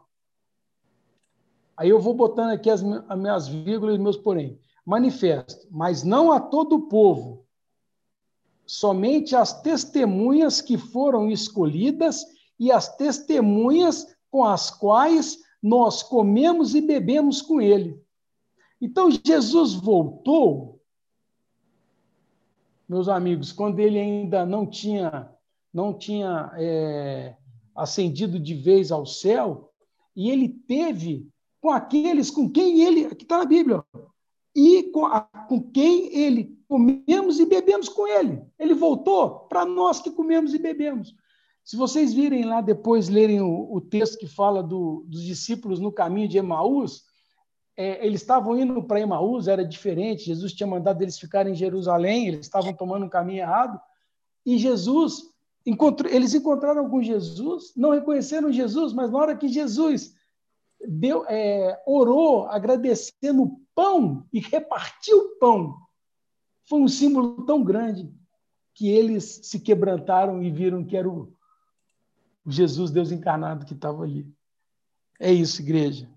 Aí 1.81 1.89
eu 1.89 1.99
vou 1.99 2.13
botando 2.13 2.51
aqui 2.51 2.69
as, 2.69 2.83
as 3.09 3.19
minhas 3.19 3.49
vírgulas 3.49 3.97
e 3.97 3.99
meus 3.99 4.19
porém. 4.19 4.61
Manifesto, 4.85 5.67
mas 5.71 6.03
não 6.05 6.31
a 6.31 6.39
todo 6.39 6.77
o 6.77 6.89
povo, 6.89 7.47
somente 8.67 9.35
as 9.35 9.63
testemunhas 9.63 10.61
que 10.61 10.77
foram 10.77 11.31
escolhidas 11.31 12.27
e 12.59 12.71
as 12.71 12.95
testemunhas 12.99 14.15
com 14.31 14.45
as 14.45 14.71
quais 14.71 15.39
nós 15.63 16.03
comemos 16.03 16.75
e 16.75 16.83
bebemos 16.83 17.41
com 17.41 17.63
ele. 17.63 17.99
Então 18.79 19.09
Jesus 19.11 19.73
voltou, 19.73 20.83
meus 22.87 23.09
amigos, 23.09 23.53
quando 23.53 23.81
ele 23.81 23.99
ainda 23.99 24.45
não 24.45 24.67
tinha 24.67 25.35
não 25.73 25.95
tinha 25.95 26.53
é, 26.59 27.37
ascendido 27.75 28.39
de 28.39 28.53
vez 28.53 28.93
ao 28.93 29.07
céu, 29.07 29.73
e 30.15 30.29
ele 30.29 30.47
teve 30.47 31.27
com 31.61 31.71
aqueles 31.71 32.31
com 32.31 32.49
quem 32.49 32.83
ele, 32.83 33.07
aqui 33.07 33.25
está 33.25 33.39
na 33.39 33.45
Bíblia, 33.45 33.85
e 34.55 34.85
com, 34.85 35.07
a, 35.07 35.21
com 35.21 35.61
quem 35.61 36.15
ele 36.17 36.59
comemos 36.69 37.39
e 37.39 37.47
bebemos 37.47 37.89
com 37.89 38.07
ele. 38.07 38.43
Ele 38.59 38.75
voltou 38.75 39.41
para 39.41 39.65
nós 39.65 40.01
que 40.01 40.11
comemos 40.11 40.55
e 40.55 40.59
bebemos. 40.59 41.15
Se 41.63 41.77
vocês 41.77 42.13
virem 42.13 42.45
lá 42.45 42.61
depois, 42.61 43.09
lerem 43.09 43.41
o, 43.41 43.73
o 43.73 43.81
texto 43.81 44.19
que 44.19 44.27
fala 44.27 44.63
do, 44.63 45.05
dos 45.07 45.23
discípulos 45.23 45.79
no 45.79 45.93
caminho 45.93 46.29
de 46.29 46.39
Emaús, 46.39 47.05
é, 47.77 48.05
eles 48.05 48.21
estavam 48.21 48.59
indo 48.59 48.83
para 48.83 49.01
Emaús, 49.01 49.47
era 49.47 49.65
diferente, 49.65 50.25
Jesus 50.25 50.53
tinha 50.53 50.67
mandado 50.67 51.01
eles 51.03 51.19
ficarem 51.19 51.53
em 51.53 51.57
Jerusalém, 51.57 52.27
eles 52.27 52.41
estavam 52.41 52.73
tomando 52.73 53.07
um 53.07 53.09
caminho 53.09 53.41
errado, 53.41 53.81
e 54.45 54.59
Jesus, 54.59 55.23
encontrou, 55.65 56.11
eles 56.13 56.35
encontraram 56.35 56.89
com 56.91 57.03
Jesus, 57.03 57.73
não 57.77 57.91
reconheceram 57.91 58.51
Jesus, 58.51 58.93
mas 58.93 59.11
na 59.11 59.19
hora 59.19 59.37
que 59.37 59.49
Jesus 59.49 60.15
deu, 60.87 61.25
é, 61.27 61.83
orou 61.87 62.47
agradecendo 62.47 63.43
o 63.43 63.61
pão 63.75 64.27
e 64.33 64.41
repartiu 64.41 65.19
o 65.19 65.39
pão, 65.39 65.77
foi 66.69 66.81
um 66.81 66.89
símbolo 66.89 67.45
tão 67.45 67.63
grande 67.63 68.13
que 68.75 68.89
eles 68.89 69.41
se 69.43 69.61
quebrantaram 69.61 70.43
e 70.43 70.51
viram 70.51 70.85
que 70.85 70.97
era 70.97 71.09
o, 71.09 71.33
o 72.45 72.51
Jesus, 72.51 72.91
Deus 72.91 73.11
encarnado, 73.11 73.67
que 73.67 73.75
estava 73.75 74.03
ali. 74.05 74.27
É 75.19 75.33
isso, 75.33 75.61
igreja. 75.61 76.09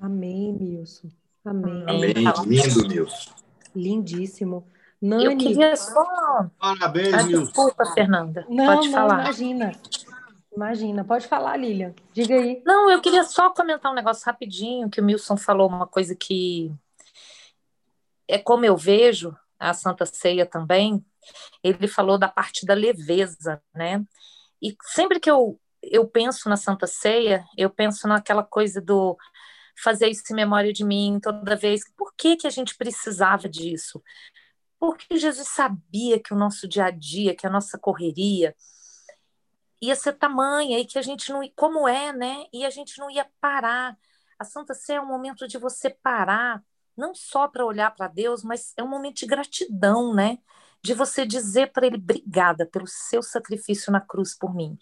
Amém, 0.00 0.52
Milson. 0.52 1.08
Amém. 1.44 1.84
Amém. 1.86 2.12
Lindo, 2.12 2.88
Milson. 2.88 3.30
Lindíssimo. 3.74 4.66
Nani. 5.00 5.24
Eu 5.24 5.36
queria 5.36 5.76
só. 5.76 6.50
Parabéns, 6.58 7.12
ah, 7.12 7.22
Milson. 7.24 7.44
Desculpa, 7.44 7.86
Fernanda. 7.92 8.46
Não, 8.48 8.66
Pode 8.66 8.86
não, 8.88 8.94
falar. 8.94 9.20
imagina. 9.24 9.72
Imagina. 10.54 11.04
Pode 11.04 11.26
falar, 11.26 11.56
Lilian. 11.56 11.94
Diga 12.12 12.34
aí. 12.34 12.62
Não, 12.64 12.90
eu 12.90 13.00
queria 13.00 13.24
só 13.24 13.50
comentar 13.50 13.90
um 13.90 13.94
negócio 13.94 14.24
rapidinho, 14.26 14.90
que 14.90 15.00
o 15.00 15.04
Milson 15.04 15.36
falou 15.36 15.68
uma 15.68 15.86
coisa 15.86 16.14
que 16.14 16.70
é 18.28 18.38
como 18.38 18.64
eu 18.64 18.76
vejo 18.76 19.36
a 19.58 19.72
Santa 19.72 20.04
Ceia 20.04 20.44
também. 20.44 21.04
Ele 21.62 21.88
falou 21.88 22.18
da 22.18 22.28
parte 22.28 22.66
da 22.66 22.74
leveza, 22.74 23.62
né? 23.74 24.04
E 24.60 24.76
sempre 24.82 25.18
que 25.18 25.30
eu, 25.30 25.58
eu 25.82 26.06
penso 26.06 26.48
na 26.48 26.56
Santa 26.56 26.86
Ceia, 26.86 27.44
eu 27.56 27.70
penso 27.70 28.06
naquela 28.06 28.42
coisa 28.42 28.80
do 28.80 29.16
fazer 29.82 30.08
isso 30.08 30.22
em 30.30 30.36
memória 30.36 30.72
de 30.72 30.84
mim 30.84 31.18
toda 31.20 31.56
vez. 31.56 31.82
Por 31.96 32.12
que, 32.16 32.36
que 32.36 32.46
a 32.46 32.50
gente 32.50 32.76
precisava 32.76 33.48
disso? 33.48 34.02
Porque 34.78 35.16
Jesus 35.16 35.48
sabia 35.48 36.20
que 36.20 36.34
o 36.34 36.36
nosso 36.36 36.68
dia 36.68 36.86
a 36.86 36.90
dia, 36.90 37.34
que 37.34 37.46
a 37.46 37.50
nossa 37.50 37.78
correria 37.78 38.54
ia 39.82 39.96
ser 39.96 40.14
tamanha 40.14 40.78
e 40.78 40.86
que 40.86 40.98
a 40.98 41.02
gente 41.02 41.30
não, 41.32 41.42
como 41.56 41.88
é, 41.88 42.12
né? 42.12 42.46
E 42.52 42.64
a 42.64 42.70
gente 42.70 42.98
não 42.98 43.10
ia 43.10 43.26
parar. 43.40 43.98
A 44.38 44.44
Santa 44.44 44.74
Ceia 44.74 44.98
é 44.98 45.00
um 45.00 45.06
momento 45.06 45.46
de 45.48 45.58
você 45.58 45.90
parar, 45.90 46.62
não 46.96 47.14
só 47.14 47.48
para 47.48 47.66
olhar 47.66 47.90
para 47.94 48.08
Deus, 48.08 48.42
mas 48.44 48.72
é 48.76 48.82
um 48.82 48.88
momento 48.88 49.16
de 49.16 49.26
gratidão, 49.26 50.14
né? 50.14 50.38
de 50.82 50.94
você 50.94 51.24
dizer 51.24 51.72
para 51.72 51.86
ele: 51.86 51.96
obrigada 51.96 52.66
pelo 52.66 52.86
seu 52.86 53.22
sacrifício 53.22 53.92
na 53.92 54.00
cruz 54.00 54.34
por 54.34 54.54
mim. 54.54 54.76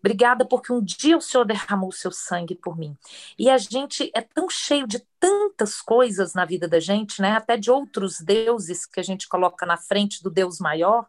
Obrigada 0.00 0.44
porque 0.44 0.72
um 0.72 0.82
dia 0.82 1.16
o 1.16 1.20
Senhor 1.20 1.44
derramou 1.44 1.88
o 1.90 1.92
seu 1.92 2.10
sangue 2.10 2.56
por 2.56 2.76
mim. 2.76 2.96
E 3.38 3.48
a 3.48 3.56
gente 3.56 4.10
é 4.14 4.20
tão 4.20 4.50
cheio 4.50 4.86
de 4.86 4.98
tantas 5.20 5.80
coisas 5.80 6.34
na 6.34 6.44
vida 6.44 6.66
da 6.68 6.80
gente, 6.80 7.22
né? 7.22 7.32
Até 7.32 7.56
de 7.56 7.70
outros 7.70 8.20
deuses 8.20 8.84
que 8.84 8.98
a 8.98 9.02
gente 9.02 9.28
coloca 9.28 9.64
na 9.64 9.76
frente 9.76 10.22
do 10.22 10.30
Deus 10.30 10.58
maior, 10.58 11.06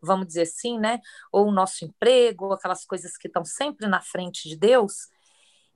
vamos 0.00 0.26
dizer 0.26 0.42
assim, 0.42 0.78
né? 0.78 1.00
Ou 1.32 1.48
o 1.48 1.52
nosso 1.52 1.84
emprego, 1.84 2.52
aquelas 2.52 2.84
coisas 2.84 3.16
que 3.16 3.26
estão 3.26 3.44
sempre 3.44 3.86
na 3.86 4.00
frente 4.00 4.48
de 4.48 4.56
Deus. 4.56 5.08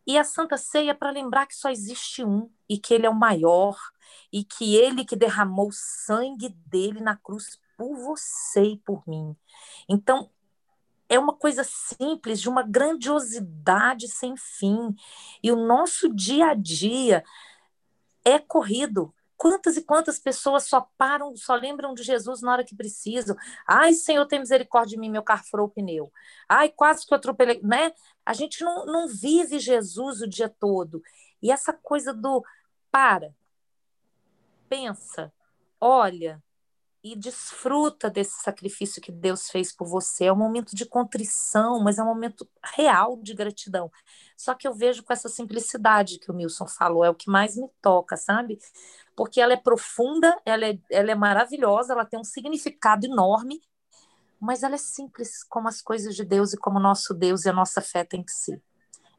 E 0.06 0.18
a 0.18 0.24
Santa 0.24 0.56
Ceia 0.56 0.92
é 0.92 0.94
para 0.94 1.10
lembrar 1.10 1.46
que 1.46 1.54
só 1.54 1.70
existe 1.70 2.24
um 2.24 2.50
e 2.68 2.78
que 2.78 2.94
ele 2.94 3.06
é 3.06 3.10
o 3.10 3.14
maior 3.14 3.76
e 4.32 4.44
que 4.44 4.76
ele 4.76 5.04
que 5.04 5.16
derramou 5.16 5.68
o 5.68 5.72
sangue 5.72 6.48
dele 6.66 7.00
na 7.00 7.16
cruz 7.16 7.60
por 7.76 7.96
você 7.96 8.62
e 8.62 8.76
por 8.78 9.06
mim. 9.06 9.36
Então, 9.88 10.30
é 11.08 11.18
uma 11.18 11.34
coisa 11.34 11.64
simples, 11.64 12.40
de 12.40 12.48
uma 12.48 12.62
grandiosidade 12.62 14.08
sem 14.08 14.36
fim. 14.36 14.94
E 15.42 15.50
o 15.50 15.56
nosso 15.56 16.08
dia 16.14 16.50
a 16.50 16.54
dia 16.54 17.24
é 18.24 18.38
corrido. 18.38 19.12
Quantas 19.40 19.78
e 19.78 19.82
quantas 19.82 20.18
pessoas 20.18 20.64
só 20.64 20.86
param, 20.98 21.34
só 21.34 21.54
lembram 21.54 21.94
de 21.94 22.02
Jesus 22.02 22.42
na 22.42 22.52
hora 22.52 22.62
que 22.62 22.76
precisam? 22.76 23.34
Ai, 23.66 23.94
Senhor, 23.94 24.26
tem 24.26 24.38
misericórdia 24.38 24.96
de 24.96 25.00
mim, 25.00 25.08
meu 25.08 25.22
carro 25.22 25.44
furou 25.50 25.66
o 25.66 25.70
pneu. 25.70 26.12
Ai, 26.46 26.68
quase 26.68 27.06
que 27.06 27.14
eu 27.14 27.16
atropelei, 27.16 27.58
né? 27.62 27.90
A 28.26 28.34
gente 28.34 28.62
não, 28.62 28.84
não 28.84 29.08
vive 29.08 29.58
Jesus 29.58 30.20
o 30.20 30.28
dia 30.28 30.50
todo. 30.50 31.02
E 31.40 31.50
essa 31.50 31.72
coisa 31.72 32.12
do 32.12 32.44
para, 32.92 33.34
pensa, 34.68 35.32
olha, 35.80 36.42
e 37.02 37.16
desfruta 37.16 38.10
desse 38.10 38.42
sacrifício 38.42 39.00
que 39.00 39.10
Deus 39.10 39.48
fez 39.48 39.72
por 39.72 39.86
você. 39.86 40.26
É 40.26 40.32
um 40.32 40.36
momento 40.36 40.76
de 40.76 40.84
contrição, 40.84 41.80
mas 41.82 41.98
é 41.98 42.02
um 42.02 42.06
momento 42.06 42.46
real 42.76 43.16
de 43.16 43.32
gratidão. 43.32 43.90
Só 44.36 44.54
que 44.54 44.68
eu 44.68 44.74
vejo 44.74 45.02
com 45.02 45.12
essa 45.12 45.28
simplicidade 45.28 46.18
que 46.18 46.30
o 46.30 46.34
Milson 46.34 46.66
falou, 46.66 47.04
é 47.04 47.10
o 47.10 47.14
que 47.14 47.30
mais 47.30 47.56
me 47.56 47.68
toca, 47.80 48.16
sabe? 48.16 48.58
Porque 49.20 49.38
ela 49.38 49.52
é 49.52 49.56
profunda, 49.58 50.34
ela 50.46 50.64
é, 50.64 50.78
ela 50.90 51.10
é 51.10 51.14
maravilhosa, 51.14 51.92
ela 51.92 52.06
tem 52.06 52.18
um 52.18 52.24
significado 52.24 53.04
enorme, 53.04 53.60
mas 54.40 54.62
ela 54.62 54.76
é 54.76 54.78
simples 54.78 55.44
como 55.44 55.68
as 55.68 55.82
coisas 55.82 56.16
de 56.16 56.24
Deus 56.24 56.54
e 56.54 56.56
como 56.56 56.80
nosso 56.80 57.12
Deus 57.12 57.44
e 57.44 57.50
a 57.50 57.52
nossa 57.52 57.82
fé 57.82 58.02
tem 58.02 58.22
que 58.22 58.32
ser. 58.32 58.62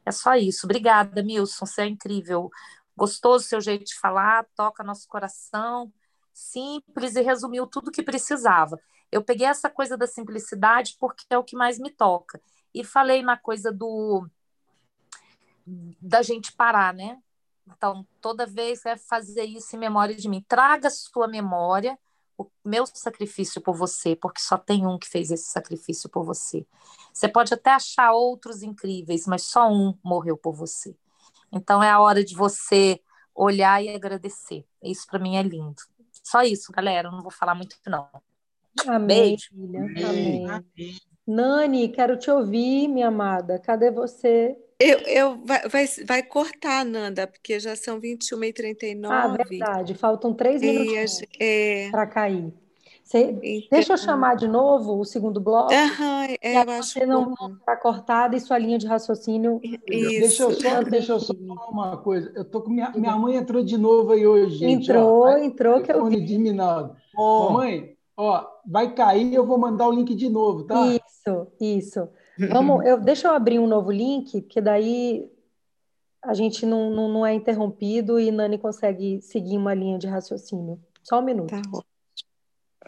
É 0.04 0.10
só 0.10 0.34
isso. 0.34 0.66
Obrigada, 0.66 1.22
Milson, 1.22 1.64
você 1.64 1.82
é 1.82 1.86
incrível. 1.86 2.50
Gostoso 2.96 3.44
seu 3.44 3.60
jeito 3.60 3.84
de 3.84 3.94
falar, 4.00 4.44
toca 4.56 4.82
nosso 4.82 5.06
coração 5.06 5.92
simples 6.34 7.14
e 7.14 7.20
resumiu 7.20 7.64
tudo 7.64 7.86
o 7.86 7.92
que 7.92 8.02
precisava. 8.02 8.80
Eu 9.12 9.22
peguei 9.22 9.46
essa 9.46 9.70
coisa 9.70 9.96
da 9.96 10.08
simplicidade 10.08 10.96
porque 10.98 11.26
é 11.30 11.38
o 11.38 11.44
que 11.44 11.54
mais 11.54 11.78
me 11.78 11.92
toca. 11.92 12.40
E 12.74 12.82
falei 12.82 13.22
na 13.22 13.36
coisa 13.36 13.70
do 13.70 14.28
da 15.64 16.22
gente 16.22 16.50
parar, 16.50 16.92
né? 16.92 17.22
Então, 17.66 18.06
toda 18.20 18.46
vez 18.46 18.84
é 18.84 18.96
fazer 18.96 19.44
isso 19.44 19.74
em 19.74 19.78
memória 19.78 20.14
de 20.14 20.28
mim. 20.28 20.44
Traga 20.48 20.90
sua 20.90 21.28
memória 21.28 21.98
o 22.36 22.50
meu 22.64 22.84
sacrifício 22.86 23.60
por 23.60 23.74
você, 23.74 24.16
porque 24.16 24.40
só 24.40 24.56
tem 24.56 24.86
um 24.86 24.98
que 24.98 25.08
fez 25.08 25.30
esse 25.30 25.50
sacrifício 25.50 26.08
por 26.08 26.24
você. 26.24 26.66
Você 27.12 27.28
pode 27.28 27.52
até 27.54 27.70
achar 27.70 28.12
outros 28.12 28.62
incríveis, 28.62 29.26
mas 29.26 29.42
só 29.42 29.70
um 29.70 29.94
morreu 30.02 30.36
por 30.36 30.54
você. 30.54 30.96
Então 31.52 31.82
é 31.82 31.90
a 31.90 32.00
hora 32.00 32.24
de 32.24 32.34
você 32.34 33.00
olhar 33.34 33.82
e 33.82 33.94
agradecer. 33.94 34.64
Isso 34.82 35.06
para 35.06 35.18
mim 35.18 35.36
é 35.36 35.42
lindo. 35.42 35.82
Só 36.22 36.42
isso, 36.42 36.72
galera. 36.72 37.08
Eu 37.08 37.12
não 37.12 37.22
vou 37.22 37.30
falar 37.30 37.54
muito, 37.54 37.76
não. 37.86 38.08
Amém, 38.86 39.06
Beijo. 39.06 39.48
Filha. 39.50 39.80
Amém. 39.80 40.50
Amém. 40.50 41.00
Nani, 41.26 41.88
quero 41.88 42.18
te 42.18 42.30
ouvir, 42.30 42.88
minha 42.88 43.08
amada. 43.08 43.58
Cadê 43.58 43.90
você? 43.90 44.56
Eu, 44.82 44.98
eu 45.00 45.40
vai, 45.44 45.68
vai, 45.68 45.86
vai 46.06 46.22
cortar, 46.22 46.84
Nanda, 46.84 47.26
porque 47.26 47.60
já 47.60 47.76
são 47.76 48.00
21h39. 48.00 49.08
Ah, 49.10 49.28
verdade. 49.28 49.94
Faltam 49.94 50.34
três 50.34 50.60
minutos 50.60 51.22
é... 51.38 51.88
para 51.90 52.06
cair. 52.06 52.52
Você, 53.04 53.38
então... 53.42 53.68
Deixa 53.70 53.92
eu 53.92 53.96
chamar 53.98 54.36
de 54.36 54.48
novo 54.48 54.98
o 54.98 55.04
segundo 55.04 55.40
bloco. 55.40 55.72
Uhum, 55.72 56.36
é, 56.40 56.56
eu 56.56 56.70
acho 56.70 56.92
você 56.92 57.04
não 57.04 57.34
está 57.58 57.76
cortada 57.76 58.34
e 58.36 58.40
sua 58.40 58.56
linha 58.58 58.78
de 58.78 58.86
raciocínio. 58.86 59.60
Isso. 59.62 59.80
Deixa 59.86 60.42
eu 60.44 60.50
só, 60.52 60.82
deixa 60.82 61.12
eu 61.12 61.20
só 61.20 61.34
falar 61.34 61.68
uma 61.68 61.96
coisa. 61.98 62.32
Eu 62.34 62.44
tô 62.44 62.62
com 62.62 62.70
minha, 62.70 62.90
minha 62.92 63.16
mãe 63.16 63.36
entrou 63.36 63.62
de 63.62 63.76
novo 63.76 64.12
aí 64.12 64.26
hoje, 64.26 64.56
gente. 64.56 64.90
Entrou, 64.90 65.24
ó, 65.24 65.36
entrou 65.36 65.82
que 65.82 65.92
eu 65.92 66.06
vi. 66.06 66.24
de 66.24 66.38
Minaldo. 66.38 66.96
Oh. 67.16 67.50
Mamãe, 67.50 67.96
ó, 68.16 68.46
vai 68.66 68.94
cair, 68.94 69.34
eu 69.34 69.44
vou 69.44 69.58
mandar 69.58 69.88
o 69.88 69.92
link 69.92 70.14
de 70.14 70.28
novo, 70.30 70.64
tá? 70.64 70.86
Isso, 70.86 71.46
isso. 71.60 72.08
Vamos, 72.50 72.84
eu, 72.86 73.00
deixa 73.00 73.28
eu 73.28 73.32
abrir 73.32 73.58
um 73.58 73.66
novo 73.66 73.90
link, 73.90 74.40
porque 74.42 74.60
daí 74.60 75.30
a 76.22 76.34
gente 76.34 76.64
não, 76.64 76.90
não, 76.90 77.08
não 77.08 77.26
é 77.26 77.34
interrompido 77.34 78.18
e 78.18 78.30
Nani 78.30 78.58
consegue 78.58 79.20
seguir 79.22 79.56
uma 79.56 79.74
linha 79.74 79.98
de 79.98 80.06
raciocínio. 80.06 80.80
Só 81.02 81.20
um 81.20 81.24
minuto. 81.24 81.50
Tá 81.50 81.62
bom. 81.68 81.80